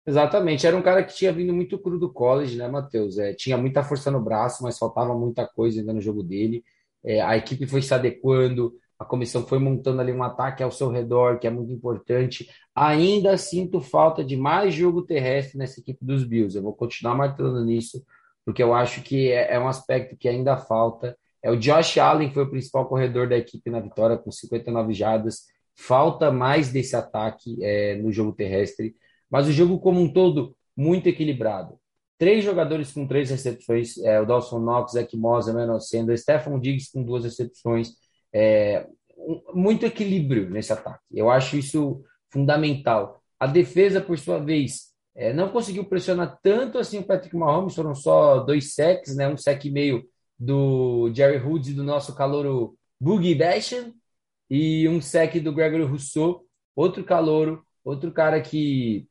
[0.07, 3.18] Exatamente, era um cara que tinha vindo muito cru do college, né, Matheus?
[3.18, 6.62] É, tinha muita força no braço, mas faltava muita coisa ainda no jogo dele.
[7.05, 10.90] É, a equipe foi se adequando, a comissão foi montando ali um ataque ao seu
[10.90, 12.48] redor, que é muito importante.
[12.74, 16.56] Ainda sinto falta de mais jogo terrestre nessa equipe dos Bills.
[16.56, 18.02] Eu vou continuar martelando nisso,
[18.44, 21.16] porque eu acho que é, é um aspecto que ainda falta.
[21.42, 24.94] É o Josh Allen, que foi o principal corredor da equipe na vitória, com 59
[24.94, 25.44] jardas.
[25.74, 28.96] Falta mais desse ataque é, no jogo terrestre.
[29.30, 31.78] Mas o jogo como um todo, muito equilibrado.
[32.18, 36.90] Três jogadores com três recepções, é, o Dawson Knox, Zach Moss, Emmanuel Sanders, Stephen Diggs
[36.90, 37.90] com duas recepções,
[38.37, 38.87] é,
[39.55, 41.03] muito equilíbrio nesse ataque.
[41.11, 43.22] Eu acho isso fundamental.
[43.40, 47.94] A defesa, por sua vez, é, não conseguiu pressionar tanto assim o Patrick Mahomes, foram
[47.94, 50.07] só dois sacks, né, um sec e meio
[50.38, 53.94] do Jerry Hoods e do nosso calouro Boogie Basham
[54.51, 56.44] e um sec do Gregory Rousseau,
[56.75, 59.09] outro calouro, outro cara que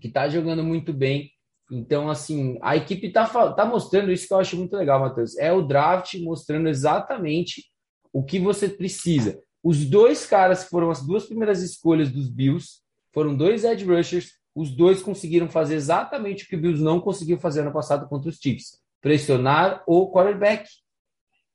[0.00, 1.30] que está jogando muito bem.
[1.70, 5.36] Então, assim, a equipe está tá mostrando isso que eu acho muito legal, Matheus.
[5.36, 7.69] É o draft mostrando exatamente
[8.12, 9.40] o que você precisa.
[9.62, 12.80] Os dois caras que foram as duas primeiras escolhas dos Bills
[13.12, 14.32] foram dois edge rushers.
[14.54, 18.30] Os dois conseguiram fazer exatamente o que o Bills não conseguiu fazer no passado contra
[18.30, 20.68] os Chiefs: pressionar o quarterback.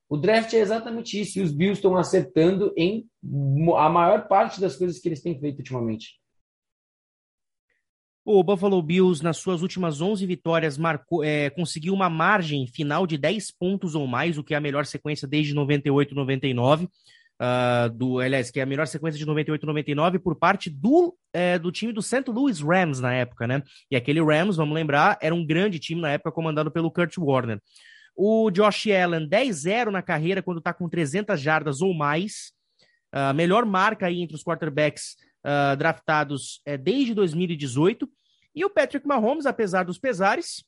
[0.07, 3.07] O draft é exatamente isso, e os Bills estão acertando em
[3.75, 6.19] a maior parte das coisas que eles têm feito ultimamente.
[8.27, 13.19] O Buffalo Bills, nas suas últimas 11 vitórias, marcou, é, conseguiu uma margem final de
[13.19, 16.85] 10 pontos ou mais, o que é a melhor sequência desde 98 99.
[16.85, 21.59] Uh, do, aliás, que é a melhor sequência de 98 99 por parte do, é,
[21.59, 22.23] do time do St.
[22.29, 23.61] Louis Rams na época, né?
[23.91, 27.61] E aquele Rams, vamos lembrar, era um grande time na época comandado pelo Kurt Warner.
[28.15, 32.53] O Josh Allen, 10-0 na carreira quando tá com 300 jardas ou mais.
[33.11, 38.09] A uh, melhor marca aí entre os quarterbacks uh, draftados uh, desde 2018.
[38.55, 40.65] E o Patrick Mahomes, apesar dos pesares,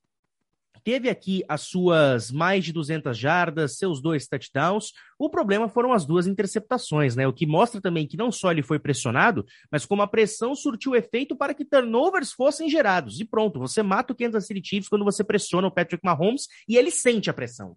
[0.84, 4.94] teve aqui as suas mais de 200 jardas, seus dois touchdowns.
[5.20, 7.28] O problema foram as duas interceptações, né?
[7.28, 10.96] O que mostra também que não só ele foi pressionado, mas como a pressão surtiu
[10.96, 13.20] efeito para que turnovers fossem gerados.
[13.20, 16.78] E pronto, você mata o Kansas City Chiefs quando você pressiona o Patrick Mahomes e
[16.78, 17.76] ele sente a pressão.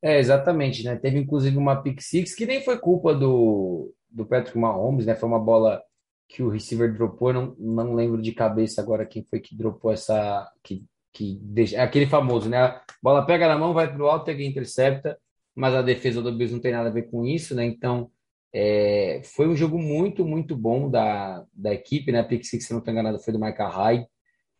[0.00, 0.94] É, exatamente, né?
[0.94, 5.14] Teve inclusive uma pick six que nem foi culpa do, do Patrick Mahomes, né?
[5.14, 5.82] Foi uma bola
[6.28, 10.50] que o receiver dropou, não, não lembro de cabeça agora quem foi que dropou essa.
[10.62, 12.58] Que, que deixa, é aquele famoso, né?
[12.58, 15.18] A bola pega na mão, vai para o alto e intercepta,
[15.54, 17.64] mas a defesa do Bills não tem nada a ver com isso, né?
[17.64, 18.10] Então
[18.52, 22.20] é, foi um jogo muito, muito bom da, da equipe, né?
[22.20, 24.06] A pick six, se não estou enganado, foi do Micah Hyde.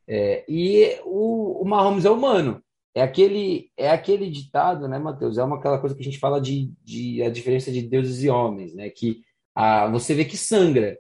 [0.07, 2.63] É, e o, o Mahomes é humano.
[2.95, 5.39] É aquele, é aquele ditado, né, Matheus?
[5.39, 8.29] É uma aquela coisa que a gente fala de, de a diferença de deuses e
[8.29, 8.91] homens, né?
[8.91, 9.23] Que
[9.59, 10.97] a, você vê que sangra.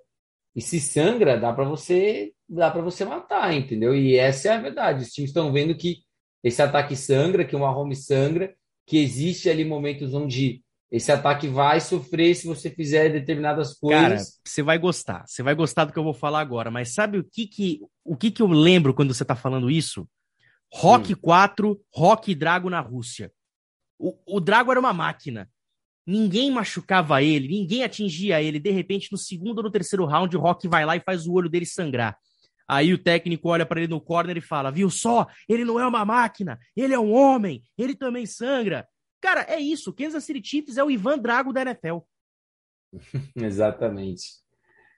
[0.55, 3.95] E se sangra, dá para você dá para você matar, entendeu?
[3.95, 5.03] E essa é a verdade.
[5.03, 6.03] Os times estão vendo que
[6.43, 8.55] esse ataque sangra, que o Mahomes sangra,
[8.87, 14.03] que existe ali momentos onde esse ataque vai sofrer se você fizer determinadas coisas.
[14.03, 15.25] Cara, você vai gostar.
[15.27, 16.71] Você vai gostar do que eu vou falar agora.
[16.71, 20.09] Mas sabe o que que, o que, que eu lembro quando você está falando isso?
[20.73, 21.19] Rock hum.
[21.21, 23.31] 4, Rock Drago na Rússia.
[23.99, 25.49] O, o Drago era uma máquina.
[26.11, 28.59] Ninguém machucava ele, ninguém atingia ele.
[28.59, 31.35] De repente, no segundo ou no terceiro round, o Rock vai lá e faz o
[31.35, 32.17] olho dele sangrar.
[32.67, 35.27] Aí o técnico olha para ele no corner e fala: Viu só?
[35.47, 38.89] Ele não é uma máquina, ele é um homem, ele também sangra.
[39.21, 39.93] Cara, é isso.
[39.93, 41.99] Kansas City Chiefs é o Ivan Drago da NFL.
[43.37, 44.23] Exatamente.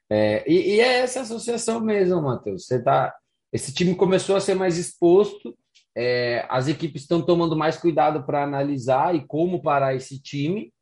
[0.09, 2.67] É, e, e, é essa associação mesmo, Matheus.
[2.67, 3.13] Você tá,
[3.53, 5.59] esse time começou a ser mais exposto,
[5.97, 10.73] é, as equipes estão tomando mais cuidado para analisar e como parar esse time,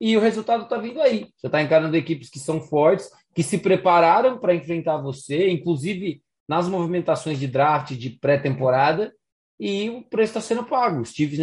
[0.00, 1.28] e o resultado está vindo aí.
[1.36, 6.68] Você está encarando equipes que são fortes, que se prepararam para enfrentar você, inclusive nas
[6.68, 9.12] movimentações de draft de pré-temporada,
[9.58, 11.02] e o preço está sendo pago.
[11.02, 11.38] Os Chiefs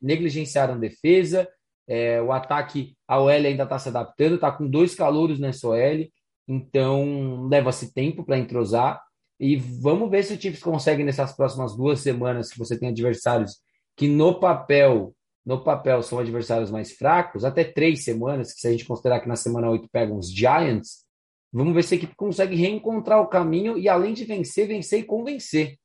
[0.00, 1.48] negligenciaram defesa,
[1.86, 6.06] é, o ataque, a OL ainda está se adaptando, está com dois calouros nessa OL,
[6.46, 9.02] então leva-se tempo para entrosar.
[9.38, 13.56] E vamos ver se o Chiefs consegue nessas próximas duas semanas que você tem adversários
[13.96, 18.70] que no papel, no papel são adversários mais fracos, até três semanas, que se a
[18.70, 21.04] gente considerar que na semana 8 pegam os Giants,
[21.52, 25.04] vamos ver se a equipe consegue reencontrar o caminho e além de vencer, vencer e
[25.04, 25.78] convencer.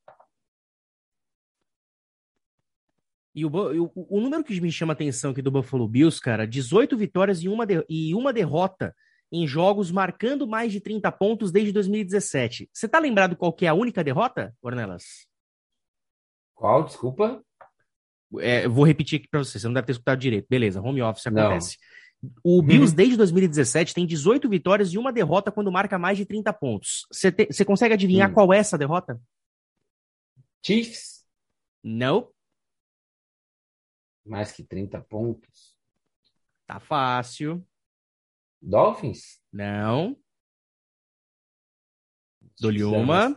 [3.33, 6.47] E o, o, o, número que me chama a atenção aqui do Buffalo Bills, cara,
[6.47, 8.95] 18 vitórias e uma, de, e uma derrota
[9.29, 12.69] em jogos marcando mais de 30 pontos desde 2017.
[12.71, 15.27] Você tá lembrado qual que é a única derrota, Ornelas?
[16.53, 16.85] Qual?
[16.85, 17.43] Desculpa.
[18.41, 20.47] É, vou repetir aqui para você, você não deve ter escutado direito.
[20.49, 21.77] Beleza, home office acontece.
[21.79, 22.31] Não.
[22.43, 22.95] O Bills, uhum.
[22.95, 27.05] desde 2017, tem 18 vitórias e uma derrota quando marca mais de 30 pontos.
[27.11, 28.33] Você consegue adivinhar hum.
[28.33, 29.21] qual é essa derrota?
[30.65, 31.23] Chiefs?
[31.83, 32.31] Não.
[34.25, 35.75] Mais que 30 pontos.
[36.65, 37.63] Tá fácil.
[38.59, 39.39] Dolphins?
[39.53, 40.17] Não.
[42.59, 43.35] Dou-lhe uma.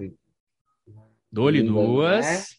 [1.31, 2.58] Dou-lhe duas.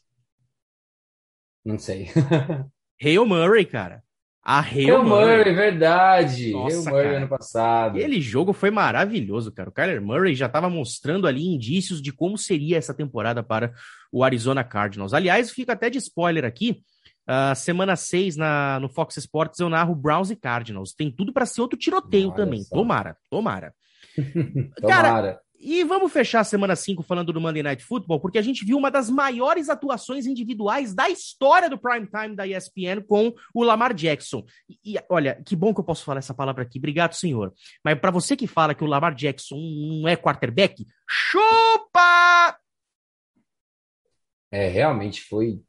[1.66, 2.10] Não sei.
[3.02, 4.04] Hail Murray, cara.
[4.44, 5.38] A Hail, Hail Murray.
[5.38, 6.52] Murray, verdade.
[6.52, 7.18] Nossa, Hail Murray cara.
[7.18, 7.98] ano passado.
[7.98, 9.70] Aquele jogo foi maravilhoso, cara.
[9.70, 13.74] O Kyler Murray já estava mostrando ali indícios de como seria essa temporada para
[14.12, 15.14] o Arizona Cardinals.
[15.14, 16.82] Aliás, fica até de spoiler aqui.
[17.30, 20.94] Uh, semana 6 na, no Fox Sports eu narro Browns e Cardinals.
[20.94, 22.64] Tem tudo para ser outro tiroteio Olha também.
[22.64, 22.76] Só.
[22.76, 23.74] Tomara, tomara.
[24.82, 28.64] Cara, e vamos fechar a semana 5 falando do Monday Night Football, porque a gente
[28.64, 33.64] viu uma das maiores atuações individuais da história do prime time da ESPN com o
[33.64, 34.46] Lamar Jackson.
[34.70, 36.80] E, e olha, que bom que eu posso falar essa palavra aqui.
[36.80, 37.54] Obrigado, senhor.
[37.84, 42.58] Mas para você que fala que o Lamar Jackson não é quarterback, chupa!
[44.52, 45.62] É, realmente foi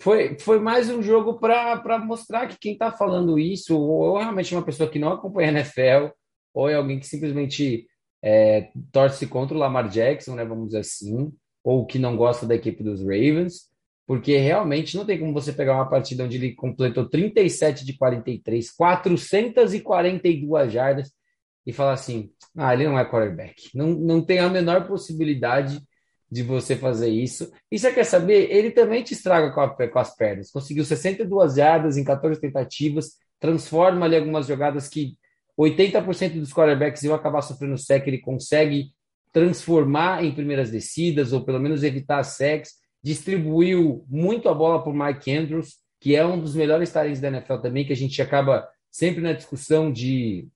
[0.00, 4.56] foi, foi mais um jogo para mostrar que quem está falando isso, ou realmente é
[4.56, 6.08] uma pessoa que não acompanha a NFL,
[6.54, 7.86] ou é alguém que simplesmente
[8.22, 12.54] é, torce contra o Lamar Jackson, né, vamos dizer assim, ou que não gosta da
[12.54, 13.70] equipe dos Ravens,
[14.06, 18.70] porque realmente não tem como você pegar uma partida onde ele completou 37 de 43,
[18.72, 21.12] 442 jardas
[21.64, 23.70] e falar assim: ah, ele não é quarterback.
[23.72, 25.80] Não, não tem a menor possibilidade
[26.30, 27.50] de você fazer isso.
[27.70, 28.50] E você quer saber?
[28.50, 30.50] Ele também te estraga com, a, com as pernas.
[30.50, 35.16] Conseguiu 62 jardas em 14 tentativas, transforma ali algumas jogadas que
[35.62, 38.92] 80% dos quarterbacks iam acabar sofrendo sec, ele consegue
[39.32, 42.74] transformar em primeiras descidas, ou pelo menos evitar secs.
[43.02, 47.28] Distribuiu muito a bola para o Mike Andrews, que é um dos melhores talentos da
[47.28, 50.48] NFL também, que a gente acaba sempre na discussão de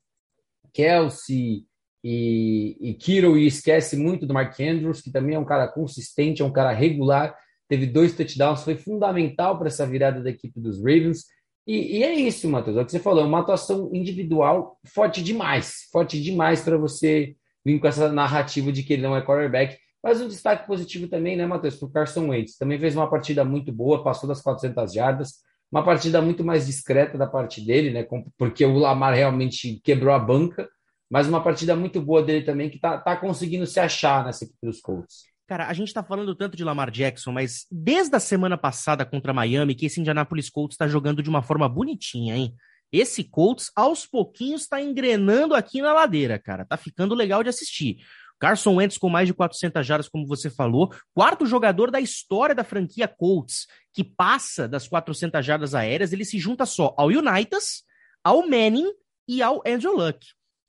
[0.73, 1.67] Kelsey,
[2.05, 6.43] e, e Kiro e esquece muito do Mark Andrews, que também é um cara consistente,
[6.43, 7.35] é um cara regular,
[7.67, 11.25] teve dois touchdowns, foi fundamental para essa virada da equipe dos Ravens.
[11.67, 15.23] E, e é isso, Matheus, é o que você falou, é uma atuação individual forte
[15.23, 17.35] demais, forte demais para você
[17.65, 19.79] vir com essa narrativa de que ele não é quarterback.
[20.03, 22.59] Mas um destaque positivo também, né, Matheus, para o Carson Wentz.
[22.59, 25.37] Também fez uma partida muito boa, passou das 400 jardas,
[25.73, 28.07] uma partida muito mais discreta da parte dele, né,
[28.37, 30.69] porque o Lamar realmente quebrou a banca,
[31.11, 34.59] mas uma partida muito boa dele também, que tá, tá conseguindo se achar nessa equipe
[34.63, 35.34] dos Colts.
[35.47, 39.33] Cara, a gente tá falando tanto de Lamar Jackson, mas desde a semana passada contra
[39.33, 42.55] Miami, que esse Indianapolis Colts tá jogando de uma forma bonitinha, hein?
[42.91, 46.65] Esse Colts, aos pouquinhos, tá engrenando aqui na ladeira, cara.
[46.65, 47.99] Tá ficando legal de assistir.
[48.39, 52.65] Carson Wentz com mais de 400 jardas, como você falou, quarto jogador da história da
[52.65, 57.85] franquia Colts que passa das 400 jardas aéreas, ele se junta só ao Unitas,
[58.23, 58.93] ao Manning
[59.29, 60.19] e ao Andrew Luck.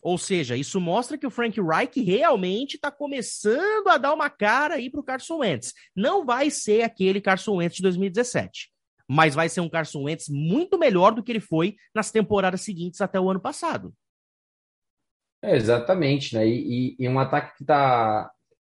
[0.06, 4.76] Ou seja, isso mostra que o Frank Reich realmente está começando a dar uma cara
[4.76, 5.74] aí para o Carson Wentz.
[5.96, 8.70] Não vai ser aquele Carson Wentz de 2017,
[9.10, 13.02] mas vai ser um Carson Wentz muito melhor do que ele foi nas temporadas seguintes
[13.02, 13.96] até o ano passado.
[15.42, 16.48] É, exatamente, né?
[16.48, 18.32] E, e, e, um ataque que tá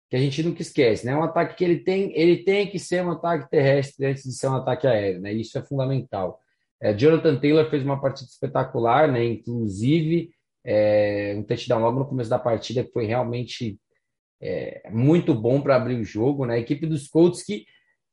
[0.10, 1.14] que a gente nunca esquece, né?
[1.14, 4.48] Um ataque que ele tem, ele tem que ser um ataque terrestre antes de ser
[4.48, 5.34] um ataque aéreo, né?
[5.34, 6.40] Isso é fundamental.
[6.82, 9.26] É, Jonathan Taylor fez uma partida espetacular, né?
[9.26, 10.32] Inclusive
[10.68, 13.80] é, um touchdown logo no começo da partida que foi realmente
[14.42, 16.56] é, muito bom para abrir o jogo, né?
[16.56, 17.66] A equipe dos Colts que,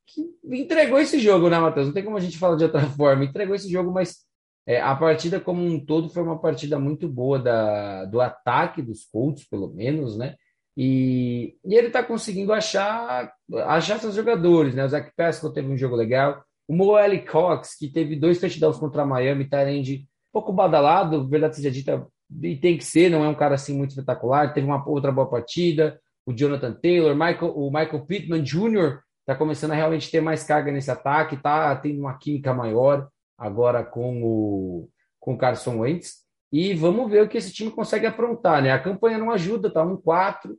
[0.06, 1.88] que entregou esse jogo, né, Matheus?
[1.88, 3.24] Não tem como a gente falar de outra forma.
[3.24, 4.18] Entregou esse jogo, mas
[4.66, 9.04] é, a partida como um todo foi uma partida muito boa da, do ataque dos
[9.04, 10.36] Colts, pelo menos, né?
[10.76, 13.32] E, e ele está conseguindo achar,
[13.66, 14.84] achar seus jogadores, né?
[14.84, 16.44] O Zach Pascal teve um jogo legal.
[16.68, 21.70] O Moelle Cox, que teve dois touchdowns contra a Miami, um pouco badalado, verdade seja
[21.70, 22.06] dita,
[22.42, 24.52] e tem que ser, não é um cara assim muito espetacular.
[24.52, 26.00] Teve uma outra boa partida.
[26.26, 29.00] O Jonathan Taylor, Michael, o Michael Pittman Jr.
[29.20, 33.84] está começando a realmente ter mais carga nesse ataque, tá tendo uma química maior agora
[33.84, 34.88] com o,
[35.20, 36.24] com o Carson Wentz.
[36.50, 38.70] E vamos ver o que esse time consegue aprontar, né?
[38.70, 40.56] A campanha não ajuda, tá um 4,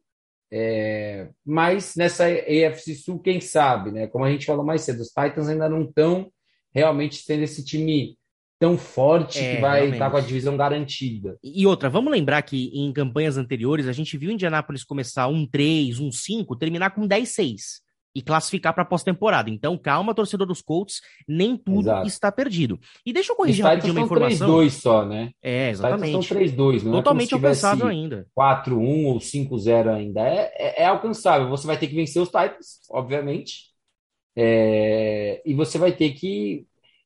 [0.51, 4.07] é, mas nessa AFC Sul, quem sabe, né?
[4.07, 6.31] Como a gente falou mais cedo, os Titans ainda não estão
[6.73, 8.17] realmente tendo esse time
[8.59, 11.37] tão forte é, que vai estar tá com a divisão garantida.
[11.43, 15.99] E outra, vamos lembrar que em campanhas anteriores a gente viu Indianápolis começar um 3,
[15.99, 17.83] um 5, terminar com 10-6
[18.15, 19.49] e classificar para pós-temporada.
[19.49, 22.07] Então, calma, torcedor dos Colts, nem tudo Exato.
[22.07, 22.79] está perdido.
[23.05, 24.47] E deixa eu corrigir rapidinho uma informação.
[24.47, 25.31] São 3-2 só, né?
[25.43, 26.25] É, exatamente.
[26.25, 28.25] São 3-2, não é Totalmente é alcançável ainda.
[28.37, 30.21] 4-1 ou 5-0 ainda.
[30.21, 31.49] É, é, é, alcançável.
[31.49, 33.75] Você vai ter que vencer os Titans, obviamente.
[34.33, 36.65] É, e você vai ter que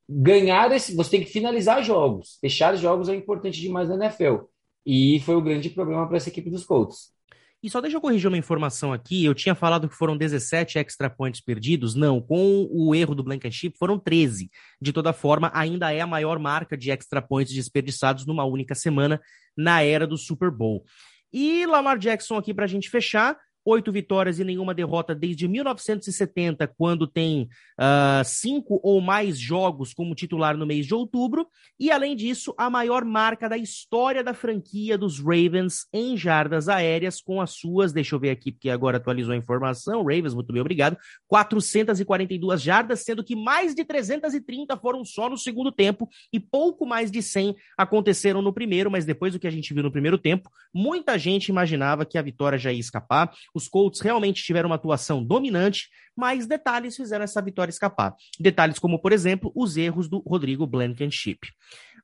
[0.09, 0.95] ganhar esse.
[0.95, 2.39] Você tem que finalizar jogos.
[2.41, 4.45] Fechar jogos é importante demais na NFL.
[4.85, 7.13] E foi o grande problema para essa equipe dos Colts.
[7.61, 9.25] E só deixa eu corrigir uma informação aqui.
[9.25, 11.93] Eu tinha falado que foram 17 extra points perdidos.
[11.93, 14.49] Não, com o erro do Blankenship foram 13.
[14.81, 19.21] De toda forma, ainda é a maior marca de extra points desperdiçados numa única semana
[19.57, 20.85] na era do Super Bowl.
[21.31, 26.67] E Lamar Jackson aqui para a gente fechar oito vitórias e nenhuma derrota desde 1970,
[26.77, 27.49] quando tem
[27.79, 31.47] uh, cinco ou mais jogos como titular no mês de outubro.
[31.79, 37.21] E, além disso, a maior marca da história da franquia dos Ravens em jardas aéreas,
[37.21, 40.61] com as suas, deixa eu ver aqui, porque agora atualizou a informação, Ravens, muito bem,
[40.61, 40.97] obrigado,
[41.27, 47.11] 442 jardas, sendo que mais de 330 foram só no segundo tempo e pouco mais
[47.11, 50.49] de 100 aconteceram no primeiro, mas depois do que a gente viu no primeiro tempo,
[50.73, 53.31] muita gente imaginava que a vitória já ia escapar.
[53.53, 58.13] Os Colts realmente tiveram uma atuação dominante, mas detalhes fizeram essa vitória escapar.
[58.39, 61.39] Detalhes como, por exemplo, os erros do Rodrigo Blankenship.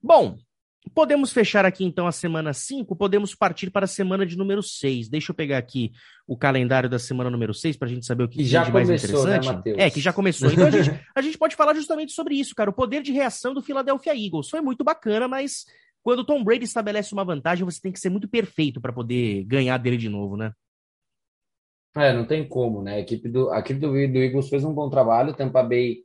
[0.01, 0.37] Bom,
[0.93, 5.09] Podemos fechar aqui então a semana 5, podemos partir para a semana de número 6.
[5.09, 5.91] Deixa eu pegar aqui
[6.27, 8.87] o calendário da semana número 6 para a gente saber o que, já de mais
[8.87, 9.69] começou, né, interessante.
[9.69, 10.51] Né, é, que já começou.
[10.51, 12.69] Então a gente, a gente pode falar justamente sobre isso, cara.
[12.69, 14.49] O poder de reação do Philadelphia Eagles.
[14.49, 15.65] Foi muito bacana, mas
[16.03, 19.77] quando Tom Brady estabelece uma vantagem, você tem que ser muito perfeito para poder ganhar
[19.79, 20.51] dele de novo, né?
[21.97, 22.95] É, não tem como, né?
[22.95, 25.99] A equipe do, a equipe do, do Eagles fez um bom trabalho, Tampa Bay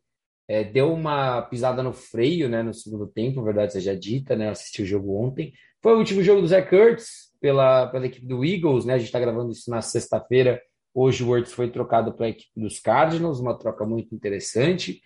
[0.48, 4.50] é, deu uma pisada no freio, né, no segundo tempo, verdade seja dita, né?
[4.50, 5.52] Assisti o jogo ontem.
[5.82, 8.94] Foi o último jogo do Zé Kurtz pela, pela equipe do Eagles, né?
[8.94, 10.60] A gente está gravando isso na sexta-feira.
[10.92, 15.00] Hoje o Wurtz foi trocado para a equipe dos Cardinals, uma troca muito interessante.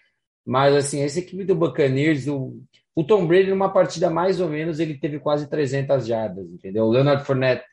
[0.46, 2.58] Mas, assim, essa equipe do Buccaneers, o,
[2.94, 6.84] o Tom Brady, numa partida mais ou menos, ele teve quase 300 jardas, entendeu?
[6.84, 7.64] O Leonard Fournette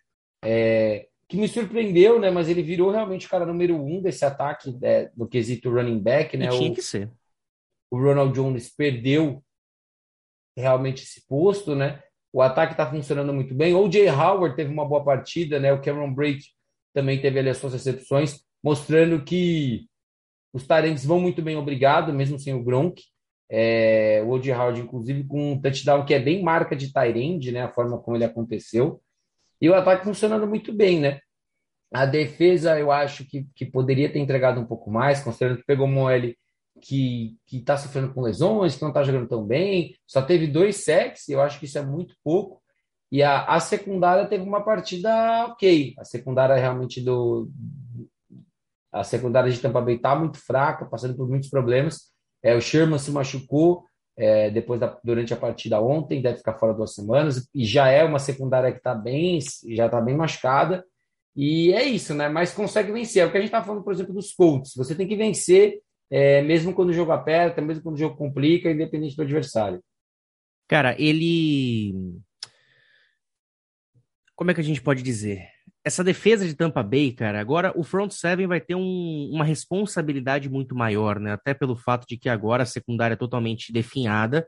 [0.43, 2.29] é, que me surpreendeu, né?
[2.29, 6.35] Mas ele virou realmente o cara número um desse ataque né, no quesito running back,
[6.35, 6.47] né?
[6.47, 7.09] E tinha o, que ser.
[7.89, 9.41] O Ronald Jones perdeu
[10.57, 12.03] realmente esse posto, né?
[12.33, 13.73] O ataque está funcionando muito bem.
[13.73, 15.71] O Jay Howard teve uma boa partida, né?
[15.71, 16.47] O Cameron Brake
[16.93, 19.87] também teve ali as suas recepções, mostrando que
[20.51, 23.03] os Tyrants vão muito bem, obrigado, mesmo sem o Gronk.
[23.49, 24.51] É, o O.J.
[24.53, 27.61] Howard, inclusive, com um touchdown que é bem marca de Tyrande, né?
[27.61, 29.01] A forma como ele aconteceu.
[29.61, 31.19] E o ataque funcionando muito bem, né?
[31.93, 35.85] A defesa, eu acho que, que poderia ter entregado um pouco mais, considerando que pegou
[35.85, 36.37] o Moelle
[36.81, 41.29] que está sofrendo com lesões, que não está jogando tão bem, só teve dois sacks,
[41.29, 42.61] eu acho que isso é muito pouco.
[43.11, 45.93] E a, a secundária teve uma partida ok.
[45.97, 47.51] A secundária realmente do.
[48.91, 52.09] A secundária de Tampa Bay está muito fraca, passando por muitos problemas.
[52.41, 53.83] É, o Sherman se machucou,
[54.17, 58.03] é, depois da, durante a partida ontem, deve ficar fora duas semanas, e já é
[58.03, 59.39] uma secundária que está bem,
[59.69, 60.85] já está bem machucada.
[61.35, 62.27] E é isso, né?
[62.27, 63.23] Mas consegue vencer.
[63.23, 64.73] É o que a gente está falando, por exemplo, dos Colts.
[64.75, 68.69] Você tem que vencer, é, mesmo quando o jogo aperta, mesmo quando o jogo complica,
[68.69, 69.81] independente do adversário.
[70.67, 71.93] Cara, ele.
[74.35, 75.47] Como é que a gente pode dizer?
[75.83, 80.49] Essa defesa de Tampa Bay, cara, agora o front seven vai ter um, uma responsabilidade
[80.49, 81.33] muito maior, né?
[81.33, 84.45] Até pelo fato de que agora a secundária é totalmente definhada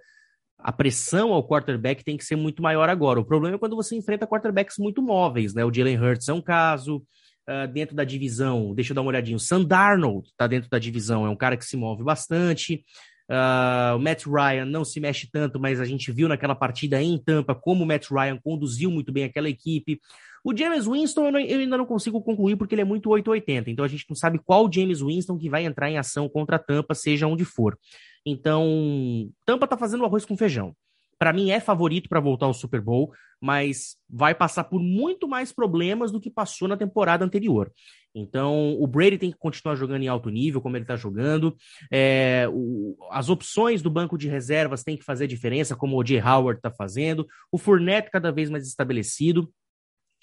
[0.63, 3.19] a pressão ao quarterback tem que ser muito maior agora.
[3.19, 5.65] O problema é quando você enfrenta quarterbacks muito móveis, né?
[5.65, 7.03] O Jalen Hurts é um caso.
[7.45, 9.35] Uh, dentro da divisão, deixa eu dar uma olhadinha.
[9.35, 12.85] O Sam Darnold tá dentro da divisão, é um cara que se move bastante.
[13.29, 17.21] Uh, o Matt Ryan não se mexe tanto, mas a gente viu naquela partida em
[17.21, 19.99] Tampa como o Matt Ryan conduziu muito bem aquela equipe.
[20.43, 23.71] O James Winston eu, não, eu, ainda não consigo concluir porque ele é muito 880,
[23.71, 26.59] então a gente não sabe qual James Winston que vai entrar em ação contra a
[26.59, 27.77] Tampa, seja onde for.
[28.25, 30.75] Então, Tampa tá fazendo arroz com feijão.
[31.17, 35.53] Para mim é favorito para voltar ao Super Bowl, mas vai passar por muito mais
[35.53, 37.71] problemas do que passou na temporada anterior.
[38.13, 41.55] Então, o Brady tem que continuar jogando em alto nível, como ele está jogando.
[41.91, 46.21] É, o, as opções do banco de reservas têm que fazer diferença, como o Jay
[46.21, 47.25] Howard está fazendo.
[47.51, 49.49] O Fournette cada vez mais estabelecido.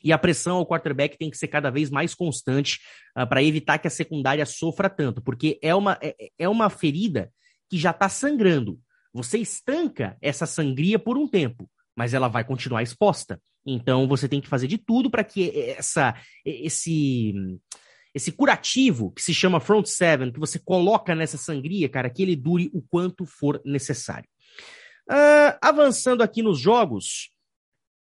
[0.02, 2.78] E a pressão ao quarterback tem que ser cada vez mais constante
[3.16, 7.30] uh, para evitar que a secundária sofra tanto, porque é uma, é, é uma ferida
[7.68, 8.78] que já está sangrando.
[9.12, 13.40] Você estanca essa sangria por um tempo, mas ela vai continuar exposta.
[13.66, 17.34] Então você tem que fazer de tudo para que essa, esse,
[18.14, 22.36] esse curativo que se chama front seven, que você coloca nessa sangria, cara, que ele
[22.36, 24.28] dure o quanto for necessário.
[25.10, 27.30] Uh, avançando aqui nos jogos,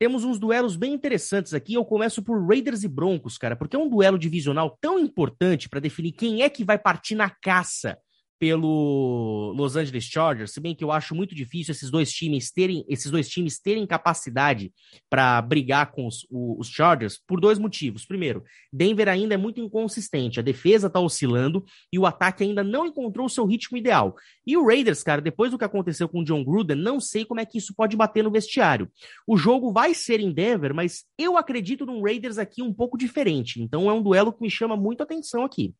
[0.03, 1.74] temos uns duelos bem interessantes aqui.
[1.74, 5.78] Eu começo por Raiders e Broncos, cara, porque é um duelo divisional tão importante para
[5.78, 7.96] definir quem é que vai partir na caça
[8.43, 12.84] pelo Los Angeles Chargers, se bem que eu acho muito difícil esses dois times terem
[12.88, 14.72] esses dois times terem capacidade
[15.09, 18.05] para brigar com os, os, Chargers por dois motivos.
[18.05, 22.84] Primeiro, Denver ainda é muito inconsistente, a defesa está oscilando e o ataque ainda não
[22.84, 24.16] encontrou o seu ritmo ideal.
[24.45, 27.38] E o Raiders, cara, depois do que aconteceu com o John Gruden, não sei como
[27.38, 28.90] é que isso pode bater no vestiário.
[29.24, 33.62] O jogo vai ser em Denver, mas eu acredito num Raiders aqui um pouco diferente.
[33.62, 35.72] Então é um duelo que me chama muito atenção aqui.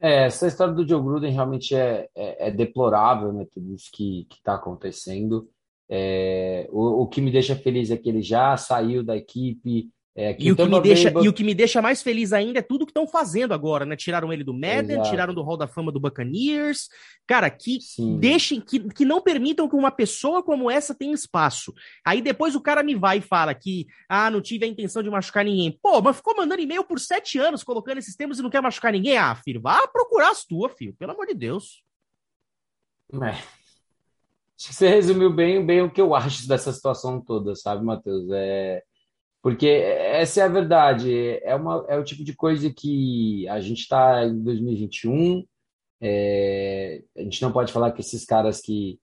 [0.00, 3.46] É, essa história do Joe Gruden realmente é, é, é deplorável, né?
[3.52, 5.48] Tudo isso que está acontecendo.
[5.88, 9.90] É, o, o que me deixa feliz é que ele já saiu da equipe,
[10.22, 12.62] é, e, o que me deixa, e o que me deixa mais feliz ainda é
[12.62, 13.96] tudo que estão fazendo agora, né?
[13.96, 15.08] Tiraram ele do Madden, Exato.
[15.08, 16.90] tiraram do Hall da Fama do Buccaneers.
[17.26, 18.18] Cara, que Sim.
[18.18, 21.72] deixem, que, que não permitam que uma pessoa como essa tenha espaço.
[22.04, 25.08] Aí depois o cara me vai e fala que, ah, não tive a intenção de
[25.08, 25.78] machucar ninguém.
[25.82, 28.92] Pô, mas ficou mandando e-mail por sete anos colocando esses termos e não quer machucar
[28.92, 29.16] ninguém?
[29.16, 31.82] Ah, filho, vá procurar as tuas, filho, pelo amor de Deus.
[33.14, 33.30] É.
[33.30, 38.28] Acho que você resumiu bem, bem o que eu acho dessa situação toda, sabe, Matheus?
[38.30, 38.82] É
[39.42, 41.12] porque essa é a verdade,
[41.42, 45.44] é, uma, é o tipo de coisa que a gente está em 2021,
[46.00, 48.98] é, a gente não pode falar que esses caras que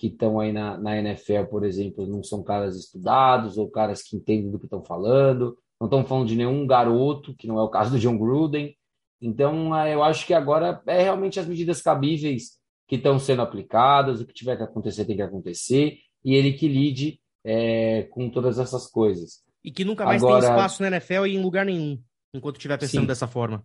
[0.00, 4.16] que estão aí na, na NFL, por exemplo, não são caras estudados ou caras que
[4.16, 7.68] entendem do que estão falando, não estão falando de nenhum garoto, que não é o
[7.68, 8.74] caso do John Gruden.
[9.20, 14.22] Então, é, eu acho que agora é realmente as medidas cabíveis que estão sendo aplicadas,
[14.22, 18.58] o que tiver que acontecer tem que acontecer, e ele que lide é, com todas
[18.58, 19.42] essas coisas.
[19.64, 20.40] E que nunca mais Agora...
[20.40, 22.02] tem espaço na NFL e em lugar nenhum,
[22.34, 23.06] enquanto estiver pensando Sim.
[23.06, 23.62] dessa forma.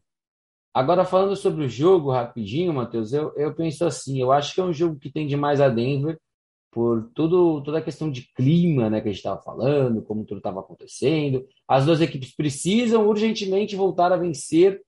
[0.73, 4.63] Agora, falando sobre o jogo rapidinho, Matheus, eu, eu penso assim, eu acho que é
[4.63, 6.19] um jogo que tende mais a Denver,
[6.69, 10.39] por tudo, toda a questão de clima né, que a gente estava falando, como tudo
[10.39, 11.47] estava acontecendo.
[11.65, 14.81] As duas equipes precisam urgentemente voltar a vencer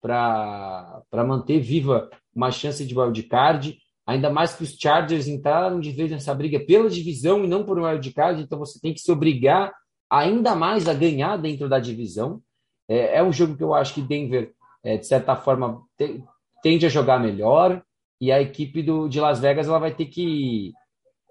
[0.00, 6.12] para manter viva uma chance de wildcard, ainda mais que os Chargers entraram de vez
[6.12, 9.72] nessa briga pela divisão e não por um wildcard, então você tem que se obrigar
[10.12, 12.42] ainda mais a ganhar dentro da divisão.
[12.86, 14.52] É, é um jogo que eu acho que Denver,
[14.84, 16.22] é, de certa forma, te,
[16.62, 17.82] tende a jogar melhor
[18.20, 20.72] e a equipe do, de Las Vegas ela vai ter que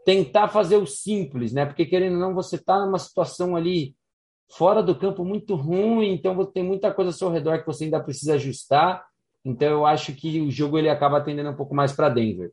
[0.03, 1.63] tentar fazer o simples, né?
[1.63, 3.95] Porque querendo ou não, você está numa situação ali
[4.49, 8.01] fora do campo muito ruim, então tem muita coisa ao seu redor que você ainda
[8.01, 9.05] precisa ajustar.
[9.45, 12.51] Então eu acho que o jogo ele acaba atendendo um pouco mais para Denver.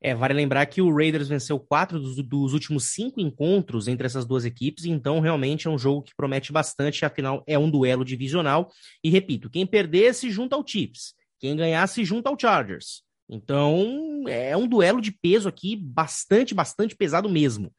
[0.00, 4.26] É, vale lembrar que o Raiders venceu quatro dos, dos, últimos cinco encontros entre essas
[4.26, 8.70] duas equipes, então realmente é um jogo que promete bastante, afinal é um duelo divisional.
[9.02, 13.02] E repito, quem perder se junta ao Chiefs, quem ganhar se junta ao Chargers.
[13.28, 17.72] Então é um duelo de peso aqui bastante, bastante pesado mesmo.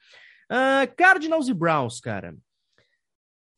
[0.51, 2.35] Uh, Cardinals e Browns, cara.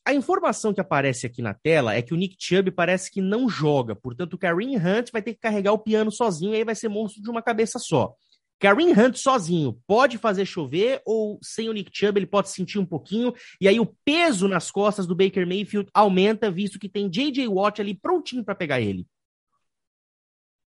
[0.05, 3.47] A informação que aparece aqui na tela é que o Nick Chubb parece que não
[3.47, 6.73] joga, portanto o Kareem Hunt vai ter que carregar o piano sozinho e aí vai
[6.73, 8.15] ser monstro de uma cabeça só.
[8.59, 12.85] Kareem Hunt sozinho pode fazer chover ou sem o Nick Chubb ele pode sentir um
[12.85, 17.47] pouquinho e aí o peso nas costas do Baker Mayfield aumenta visto que tem JJ
[17.47, 19.07] Watt ali prontinho para pegar ele?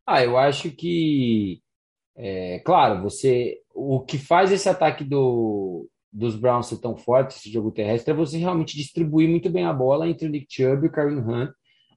[0.07, 1.61] Ah, eu acho que
[2.17, 7.51] é, claro, você o que faz esse ataque do, dos Browns ser tão forte, esse
[7.51, 10.89] jogo terrestre, é você realmente distribuir muito bem a bola entre o Nick Chubb e
[10.89, 11.51] o Kareem Hunt,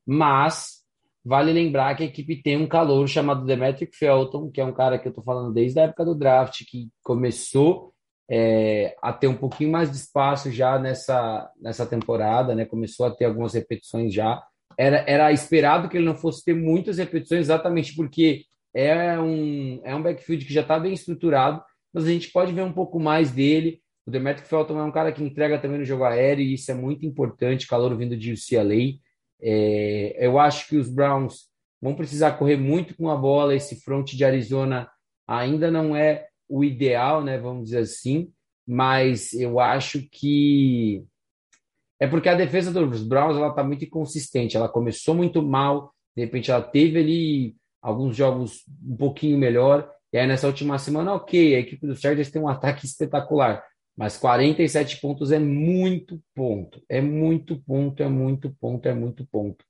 [0.06, 0.83] mas
[1.26, 5.00] Vale lembrar que a equipe tem um calor chamado Demetric Felton, que é um cara
[5.00, 7.94] que eu estou falando desde a época do draft, que começou
[8.30, 12.66] é, a ter um pouquinho mais de espaço já nessa, nessa temporada, né?
[12.66, 14.42] Começou a ter algumas repetições já.
[14.78, 19.96] Era, era esperado que ele não fosse ter muitas repetições, exatamente porque é um, é
[19.96, 21.64] um backfield que já está bem estruturado,
[21.94, 23.82] mas a gente pode ver um pouco mais dele.
[24.06, 26.74] O Demetric Felton é um cara que entrega também no jogo aéreo, e isso é
[26.74, 29.00] muito importante, calor vindo de UCLA.
[29.44, 31.50] É, eu acho que os Browns
[31.82, 33.54] vão precisar correr muito com a bola.
[33.54, 34.90] Esse front de Arizona
[35.28, 37.38] ainda não é o ideal, né?
[37.38, 38.32] Vamos dizer assim,
[38.66, 41.04] mas eu acho que
[42.00, 44.56] é porque a defesa dos Browns ela está muito inconsistente.
[44.56, 49.90] Ela começou muito mal, de repente ela teve ali alguns jogos um pouquinho melhor.
[50.12, 53.64] E aí nessa última semana, ok, a equipe dos Chargers tem um ataque espetacular.
[53.96, 56.84] Mas 47 pontos é muito ponto.
[56.90, 59.64] É muito ponto, é muito ponto, é muito ponto.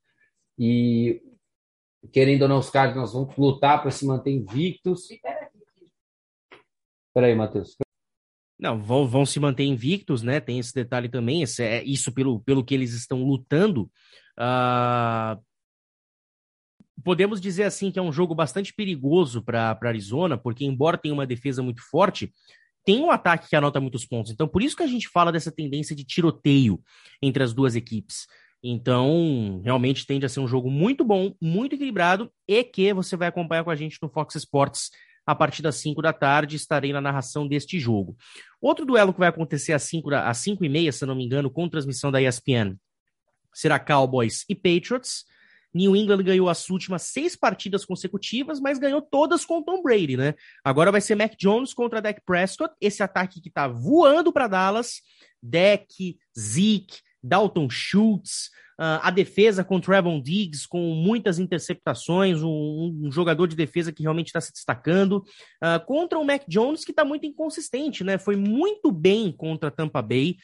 [0.57, 1.21] E
[2.11, 5.07] querendo ou não, os caras nós vamos lutar para se manter invictos.
[7.13, 7.75] Peraí, Matheus.
[8.57, 10.39] Não, vão, vão se manter invictos, né?
[10.39, 11.41] Tem esse detalhe também.
[11.41, 13.91] Esse, é isso pelo, pelo que eles estão lutando.
[14.39, 15.41] Uh,
[17.03, 21.27] podemos dizer assim que é um jogo bastante perigoso para Arizona, porque embora tenha uma
[21.27, 22.33] defesa muito forte,
[22.85, 24.31] tem um ataque que anota muitos pontos.
[24.31, 26.81] Então, por isso que a gente fala dessa tendência de tiroteio
[27.21, 28.27] entre as duas equipes.
[28.63, 33.27] Então, realmente tende a ser um jogo muito bom, muito equilibrado e que você vai
[33.27, 34.89] acompanhar com a gente no Fox Sports
[35.25, 36.55] a partir das 5 da tarde.
[36.55, 38.15] Estarei na narração deste jogo.
[38.61, 41.51] Outro duelo que vai acontecer às 5, às 5 e meia, se não me engano,
[41.51, 42.77] com transmissão da ESPN,
[43.53, 45.25] será Cowboys e Patriots.
[45.73, 50.35] New England ganhou as últimas seis partidas consecutivas, mas ganhou todas com Tom Brady, né?
[50.63, 55.01] Agora vai ser Mac Jones contra Dak Prescott, esse ataque que tá voando para Dallas.
[55.43, 58.49] Dak, Zeke, Dalton Schultz,
[58.79, 64.03] uh, a defesa com Trevon Diggs, com muitas interceptações, um, um jogador de defesa que
[64.03, 68.17] realmente está se destacando, uh, contra o Mac Jones, que está muito inconsistente, né?
[68.17, 70.37] Foi muito bem contra Tampa Bay,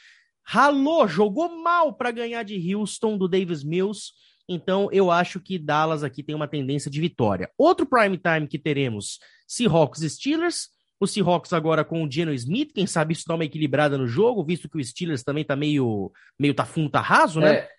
[0.44, 4.12] ralou, jogou mal para ganhar de Houston, do Davis Mills.
[4.50, 7.52] Então, eu acho que Dallas aqui tem uma tendência de vitória.
[7.56, 10.70] Outro prime time que teremos: Seahawks e Steelers.
[11.00, 14.44] O Seahawks agora com o Geno Smith, quem sabe isso dá uma equilibrada no jogo,
[14.44, 17.56] visto que o Steelers também tá meio, meio tá fundo, tá raso, né?
[17.56, 17.70] É,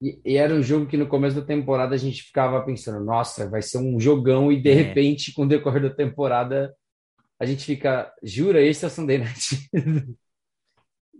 [0.00, 3.46] e, e, era um jogo que no começo da temporada a gente ficava pensando, nossa,
[3.46, 4.74] vai ser um jogão, e de é.
[4.74, 6.74] repente, com o decorrer da temporada,
[7.38, 9.68] a gente fica, jura, esse é o Sunday Night.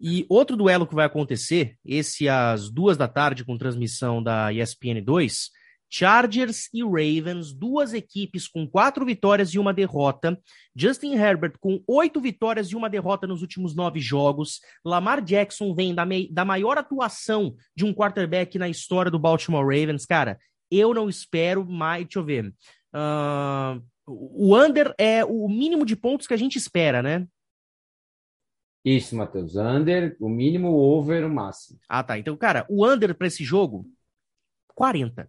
[0.01, 5.03] E outro duelo que vai acontecer, esse às duas da tarde com transmissão da ESPN
[5.03, 5.51] 2,
[5.89, 10.39] Chargers e Ravens, duas equipes com quatro vitórias e uma derrota.
[10.75, 14.61] Justin Herbert com oito vitórias e uma derrota nos últimos nove jogos.
[14.85, 20.05] Lamar Jackson vem da, da maior atuação de um quarterback na história do Baltimore Ravens.
[20.05, 20.39] Cara,
[20.71, 22.05] eu não espero mais.
[22.05, 22.53] Deixa eu ver.
[22.93, 27.27] Uh, o under é o mínimo de pontos que a gente espera, né?
[28.87, 29.57] Isso, Matheus.
[29.57, 31.77] Under, o mínimo, o over, o máximo.
[31.89, 32.17] Ah, tá.
[32.17, 33.85] Então, cara, o under para esse jogo,
[34.77, 35.29] 40.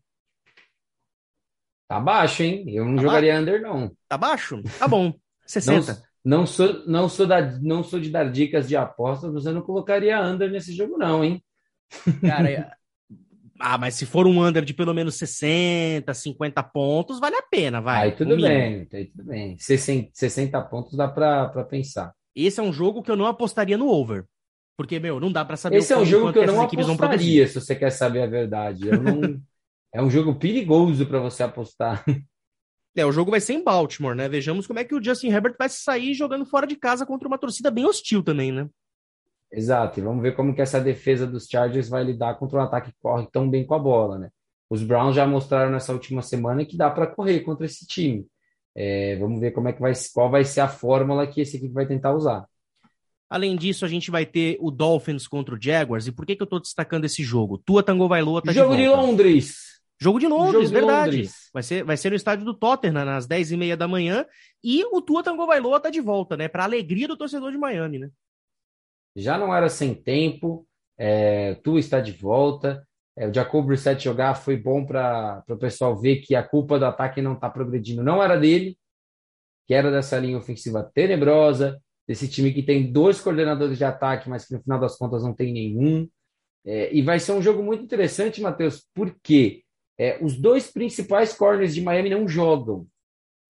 [1.88, 2.66] Tá baixo, hein?
[2.68, 3.42] Eu não tá jogaria baixo?
[3.42, 3.92] under, não.
[4.08, 4.62] Tá baixo?
[4.78, 5.12] Tá bom.
[5.48, 6.06] 60.
[6.24, 9.62] Não, não, sou, não, sou da, não sou de dar dicas de apostas, você não
[9.62, 11.44] colocaria under nesse jogo, não, hein?
[12.22, 12.72] Cara, é,
[13.60, 17.82] ah, mas se for um under de pelo menos 60, 50 pontos, vale a pena,
[17.82, 18.04] vai.
[18.04, 19.58] Aí tudo bem, aí tudo bem.
[19.58, 22.14] 60, 60 pontos dá para pensar.
[22.46, 24.26] Esse é um jogo que eu não apostaria no over.
[24.78, 27.56] Porque, meu, não dá para saber Esse é um jogo que eu não apostaria, se
[27.56, 28.92] você quer saber a verdade.
[28.92, 29.42] Não...
[29.92, 32.06] é um jogo perigoso para você apostar.
[32.96, 34.30] É, o jogo vai ser em Baltimore, né?
[34.30, 37.40] Vejamos como é que o Justin Herbert vai sair jogando fora de casa contra uma
[37.40, 38.70] torcida bem hostil também, né?
[39.52, 42.92] Exato, e vamos ver como que essa defesa dos Chargers vai lidar contra um ataque
[42.92, 44.30] que corre tão bem com a bola, né?
[44.70, 48.28] Os Browns já mostraram nessa última semana que dá para correr contra esse time.
[48.80, 51.74] É, vamos ver como é que vai, qual vai ser a fórmula que esse equipe
[51.74, 52.46] vai tentar usar.
[53.28, 56.06] Além disso, a gente vai ter o Dolphins contra o Jaguars.
[56.06, 57.58] E por que, que eu estou destacando esse jogo?
[57.58, 59.82] Tua Tango Vailoa tá Jogo de, de, Londres.
[60.00, 61.10] Jogo de Londres, jogo verdade.
[61.10, 61.50] De Londres.
[61.52, 64.24] Vai, ser, vai ser no estádio do Tottenham, nas 10h30 da manhã.
[64.64, 66.48] E o Tua Tango Vailoa tá de volta, né?
[66.48, 68.12] Para alegria do torcedor de Miami, né?
[69.16, 70.68] Já não era sem tempo.
[70.96, 72.87] É, Tua está de volta.
[73.18, 76.86] É, o Jacob Brissett jogar foi bom para o pessoal ver que a culpa do
[76.86, 78.78] ataque não está progredindo não era dele.
[79.66, 84.46] que era dessa linha ofensiva tenebrosa, desse time que tem dois coordenadores de ataque, mas
[84.46, 86.08] que no final das contas não tem nenhum.
[86.66, 89.64] É, e vai ser um jogo muito interessante, Matheus, porque
[89.98, 92.88] é, os dois principais corners de Miami não jogam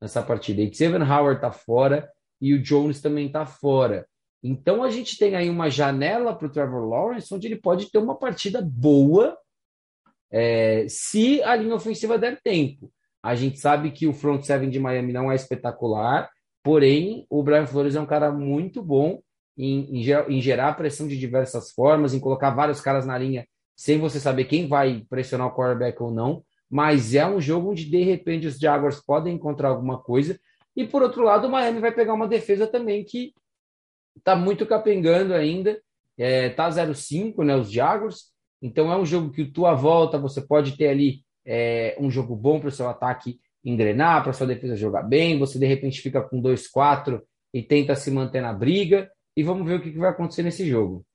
[0.02, 0.62] nessa partida.
[0.62, 2.10] E Xavier Howard está fora
[2.42, 4.08] e o Jones também está fora.
[4.42, 7.98] Então a gente tem aí uma janela para o Trevor Lawrence, onde ele pode ter
[7.98, 9.38] uma partida boa
[10.32, 12.92] é, se a linha ofensiva der tempo.
[13.22, 16.30] A gente sabe que o front seven de Miami não é espetacular,
[16.64, 19.20] porém o Brian Flores é um cara muito bom
[19.58, 23.46] em, em, em gerar pressão de diversas formas, em colocar vários caras na linha
[23.78, 26.44] sem você saber quem vai pressionar o quarterback ou não.
[26.70, 30.38] Mas é um jogo onde de repente os Jaguars podem encontrar alguma coisa.
[30.76, 33.34] E por outro lado, o Miami vai pegar uma defesa também que
[34.18, 35.80] está muito capengando ainda.
[36.18, 37.56] É, tá 0-5, né?
[37.56, 38.32] Os Jaguars.
[38.62, 42.60] Então é um jogo que tua volta, você pode ter ali é, um jogo bom
[42.60, 45.38] para o seu ataque engrenar, para sua defesa jogar bem.
[45.40, 47.22] Você de repente fica com 2-4
[47.54, 49.10] e tenta se manter na briga.
[49.36, 51.06] E vamos ver o que, que vai acontecer nesse jogo.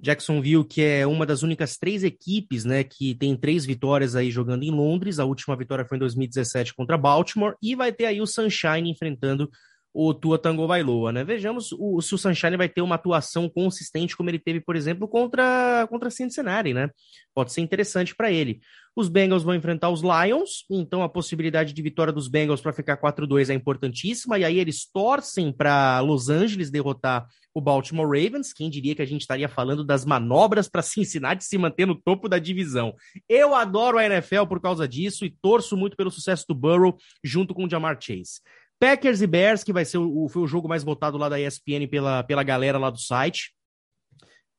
[0.00, 4.62] Jacksonville, que é uma das únicas três equipes, né, que tem três vitórias aí jogando
[4.62, 5.18] em Londres.
[5.18, 9.50] A última vitória foi em 2017 contra Baltimore e vai ter aí o Sunshine enfrentando
[9.92, 11.24] o Tua Tango Bailoa, né?
[11.24, 15.08] Vejamos o, se o Sunshine vai ter uma atuação consistente como ele teve, por exemplo,
[15.08, 16.90] contra contra Cincinnati, né?
[17.34, 18.60] Pode ser interessante para ele.
[18.94, 22.96] Os Bengals vão enfrentar os Lions, então a possibilidade de vitória dos Bengals para ficar
[22.96, 28.52] 4-2 é importantíssima, e aí eles torcem para Los Angeles derrotar o Baltimore Ravens.
[28.52, 32.28] Quem diria que a gente estaria falando das manobras para Cincinnati se manter no topo
[32.28, 32.92] da divisão?
[33.28, 37.54] Eu adoro a NFL por causa disso e torço muito pelo sucesso do Burrow junto
[37.54, 38.40] com o Jamar Chase.
[38.80, 41.86] Packers e Bears, que vai ser o, foi o jogo mais votado lá da ESPN
[41.88, 43.52] pela, pela galera lá do site.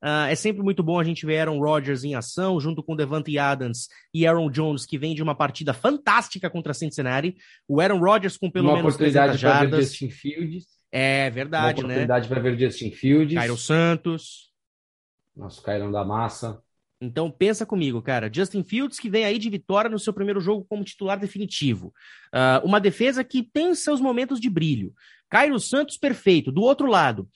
[0.04, 3.38] Uh, é sempre muito bom a gente ver Aaron Rodgers em ação, junto com Devante
[3.38, 7.36] Adams e Aaron Jones, que vem de uma partida fantástica contra Cincinnati.
[7.68, 10.66] O Aaron Rodgers com pelo uma menos oportunidade para ver Justin Fields.
[10.92, 11.94] É verdade, uma né?
[11.94, 13.36] oportunidade para ver Justin Fields.
[13.36, 14.52] Cairo Santos.
[15.36, 16.62] Nosso Cairão da Massa.
[17.02, 18.30] Então pensa comigo, cara.
[18.32, 21.92] Justin Fields que vem aí de vitória no seu primeiro jogo como titular definitivo.
[22.34, 24.94] Uh, uma defesa que tem seus momentos de brilho.
[25.28, 26.52] Cairo Santos perfeito.
[26.52, 27.28] Do outro lado,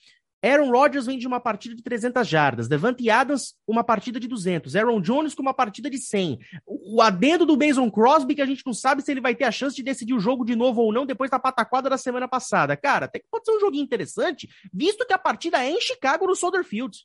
[0.44, 2.68] Aaron Rodgers vem de uma partida de 300 jardas.
[2.68, 4.76] Devante Adams, uma partida de 200.
[4.76, 6.38] Aaron Jones com uma partida de 100.
[6.64, 9.50] O adendo do Mason Crosby, que a gente não sabe se ele vai ter a
[9.50, 12.76] chance de decidir o jogo de novo ou não depois da pataquada da semana passada.
[12.76, 16.26] Cara, até que pode ser um joguinho interessante, visto que a partida é em Chicago,
[16.26, 17.04] no Soldier Field.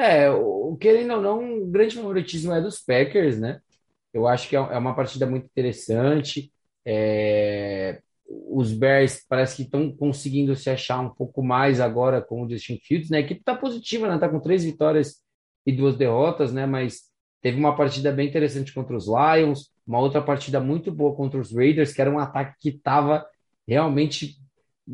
[0.00, 3.60] É, o, querendo ou não, o grande favoritismo é dos Packers, né?
[4.12, 6.52] Eu acho que é, é uma partida muito interessante.
[6.84, 12.48] É, os Bears parece que estão conseguindo se achar um pouco mais agora com o
[12.48, 13.18] Justin Fields, né?
[13.18, 14.14] A equipe está positiva, né?
[14.14, 15.20] Está com três vitórias
[15.66, 16.64] e duas derrotas, né?
[16.64, 17.02] Mas
[17.42, 21.52] teve uma partida bem interessante contra os Lions, uma outra partida muito boa contra os
[21.54, 23.26] Raiders, que era um ataque que estava
[23.66, 24.36] realmente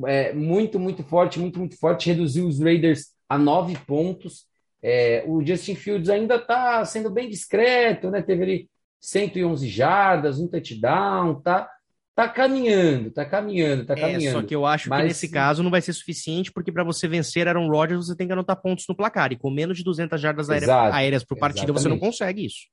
[0.07, 4.47] é, muito, muito forte, muito, muito forte, reduziu os Raiders a nove pontos.
[4.83, 8.23] É, o Justin Fields ainda está sendo bem discreto, né?
[8.23, 8.71] Teve ali
[9.01, 11.69] 111 jardas, um touchdown, tá,
[12.15, 14.27] tá caminhando, tá caminhando, tá caminhando.
[14.27, 15.01] É, só que eu acho Mas...
[15.01, 18.27] que nesse caso não vai ser suficiente, porque para você vencer Aaron Rodgers, você tem
[18.27, 21.67] que anotar pontos no placar, e com menos de 200 jardas Exato, aéreas por partida,
[21.67, 21.83] exatamente.
[21.83, 22.67] você não consegue isso.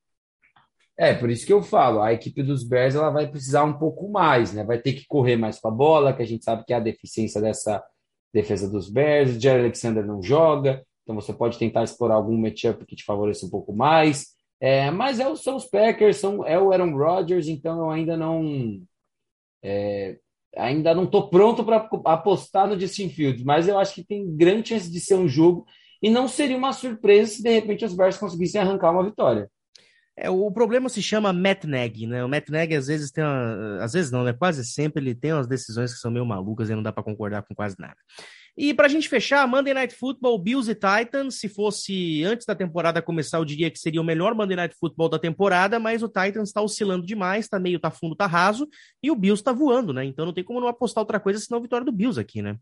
[0.97, 4.10] É, por isso que eu falo, a equipe dos Bears ela vai precisar um pouco
[4.12, 4.64] mais, né?
[4.64, 6.80] Vai ter que correr mais com a bola, que a gente sabe que é a
[6.80, 7.84] deficiência dessa
[8.32, 9.36] defesa dos Bears.
[9.36, 13.45] O Jerry Alexander não joga, então você pode tentar explorar algum matchup que te favoreça
[13.45, 14.34] um pouco mais.
[14.60, 18.82] É, mas é, são os Packers, são, é o Aaron Rodgers, então eu ainda não.
[19.62, 20.18] É,
[20.56, 24.70] ainda não estou pronto para apostar no Justin Fields, mas eu acho que tem grande
[24.70, 25.66] chance de ser um jogo
[26.01, 29.49] e não seria uma surpresa se de repente os Bears conseguissem arrancar uma vitória.
[30.16, 32.24] É, o problema se chama Matt Nagy, né?
[32.24, 34.32] O Matt Nagy às vezes tem uma, às vezes não, né?
[34.32, 37.41] Quase sempre ele tem umas decisões que são meio malucas e não dá para concordar
[37.41, 37.97] com quase nada.
[38.56, 41.39] E para a gente fechar, Monday Night Football, Bills e Titans.
[41.39, 45.10] Se fosse antes da temporada começar, eu diria que seria o melhor Monday Night Football
[45.10, 48.68] da temporada, mas o Titans está oscilando demais, tá meio, tá fundo, tá raso,
[49.01, 50.06] e o Bills está voando, né?
[50.06, 52.58] Então não tem como não apostar outra coisa senão a vitória do Bills aqui, né?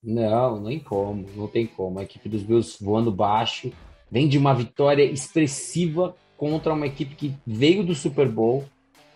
[0.00, 1.98] Não, nem como, não tem como.
[1.98, 3.72] A equipe dos Bills voando baixo,
[4.08, 8.64] vem de uma vitória expressiva contra uma equipe que veio do Super Bowl.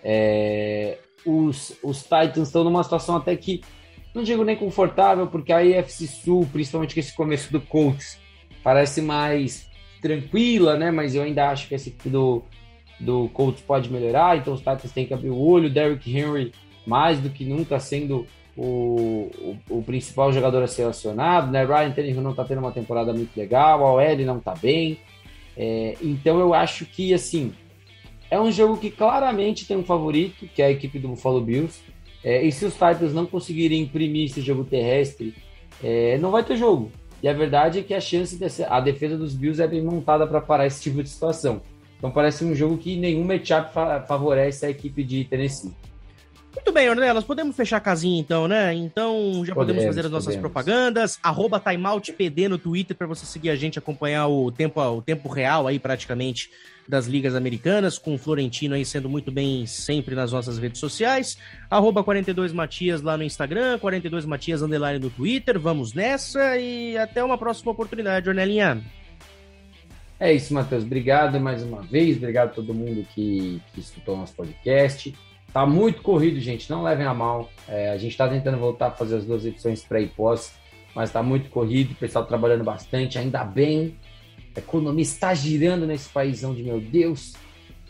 [0.03, 0.99] É...
[1.25, 3.63] Os, os Titans estão numa situação até que
[4.15, 8.19] não digo nem confortável, porque a AFC Sul, principalmente com esse começo do Colts,
[8.63, 9.69] parece mais
[10.01, 10.91] tranquila, né?
[10.91, 12.43] Mas eu ainda acho que esse do,
[13.01, 15.71] do Colts pode melhorar, então os Titans têm que abrir o olho.
[15.71, 16.53] Derrick Henry,
[16.87, 19.31] mais do que nunca, sendo o,
[19.69, 21.65] o, o principal jogador a ser acionado, né?
[21.65, 24.99] Ryan Tannehill não tá tendo uma temporada muito legal, a OL não tá bem.
[25.57, 27.53] É, então eu acho que, assim,
[28.31, 31.83] é um jogo que claramente tem um favorito, que é a equipe do Buffalo Bills.
[32.25, 35.35] É, e se os Titans não conseguirem imprimir esse jogo terrestre,
[35.83, 36.91] é, não vai ter jogo.
[37.23, 40.27] E a verdade é que a chance dessa, a defesa dos Bills é bem montada
[40.27, 41.63] para parar esse tipo de situação.
[41.99, 45.73] Então parece um jogo que nenhum matchup fa favorece a equipe de Tennessee.
[46.55, 48.75] Muito bem, Ornelas, podemos fechar a casinha então, né?
[48.75, 50.53] Então já podemos, podemos fazer as nossas podemos.
[50.53, 51.19] propagandas.
[51.23, 55.67] Arroba TimeoutPD no Twitter para você seguir a gente, acompanhar o tempo, o tempo real
[55.67, 56.51] aí praticamente
[56.87, 61.39] das ligas americanas, com o Florentino aí sendo muito bem sempre nas nossas redes sociais.
[61.71, 65.59] Arroba 42 Matias lá no Instagram, 42 Matias underline no Twitter.
[65.59, 68.83] Vamos nessa e até uma próxima oportunidade, Ornelinha.
[70.21, 70.85] É isso, Matheus.
[70.85, 72.19] Obrigado mais uma vez.
[72.19, 75.15] Obrigado a todo mundo que, que escutou nosso podcast.
[75.53, 76.71] Tá muito corrido, gente.
[76.71, 77.51] Não levem a mal.
[77.69, 80.55] É, a gente está tentando voltar a fazer as duas edições pré e pós,
[80.95, 81.93] mas está muito corrido.
[81.93, 83.19] O pessoal trabalhando bastante.
[83.19, 83.97] Ainda bem.
[84.57, 87.35] A economia está girando nesse paísão de meu Deus.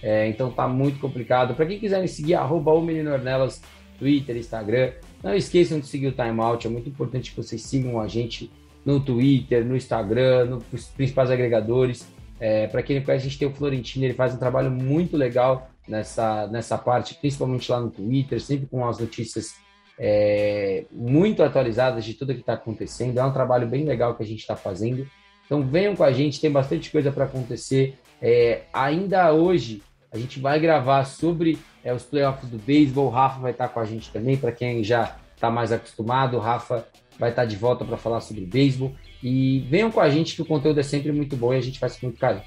[0.03, 1.55] É, então tá muito complicado.
[1.55, 3.63] Para quem quiser me seguir, arroba o Menino Ornelas,
[3.97, 4.93] Twitter, Instagram.
[5.23, 6.67] Não esqueçam de seguir o Timeout.
[6.67, 8.51] É muito importante que vocês sigam a gente
[8.85, 12.09] no Twitter, no Instagram, nos principais agregadores.
[12.41, 15.17] É, Para quem não conhece, a gente tem o Florentino, ele faz um trabalho muito
[15.17, 19.55] legal nessa, nessa parte, principalmente lá no Twitter, sempre com as notícias
[19.99, 23.19] é, muito atualizadas de tudo que está acontecendo.
[23.19, 25.07] É um trabalho bem legal que a gente está fazendo.
[25.47, 27.99] Então venham com a gente, tem bastante coisa para acontecer.
[28.21, 33.07] É, ainda hoje a gente vai gravar sobre é, os playoffs do beisebol.
[33.07, 36.37] O Rafa vai estar tá com a gente também, para quem já está mais acostumado.
[36.37, 36.87] O Rafa
[37.19, 38.93] vai estar tá de volta para falar sobre beisebol.
[39.23, 41.79] E venham com a gente que o conteúdo é sempre muito bom e a gente
[41.79, 42.45] faz com muito carinho.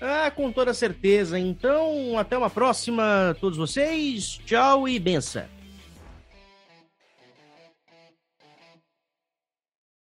[0.00, 1.38] Ah, com toda certeza.
[1.38, 4.40] Então, até uma próxima, todos vocês.
[4.46, 5.59] Tchau e benção.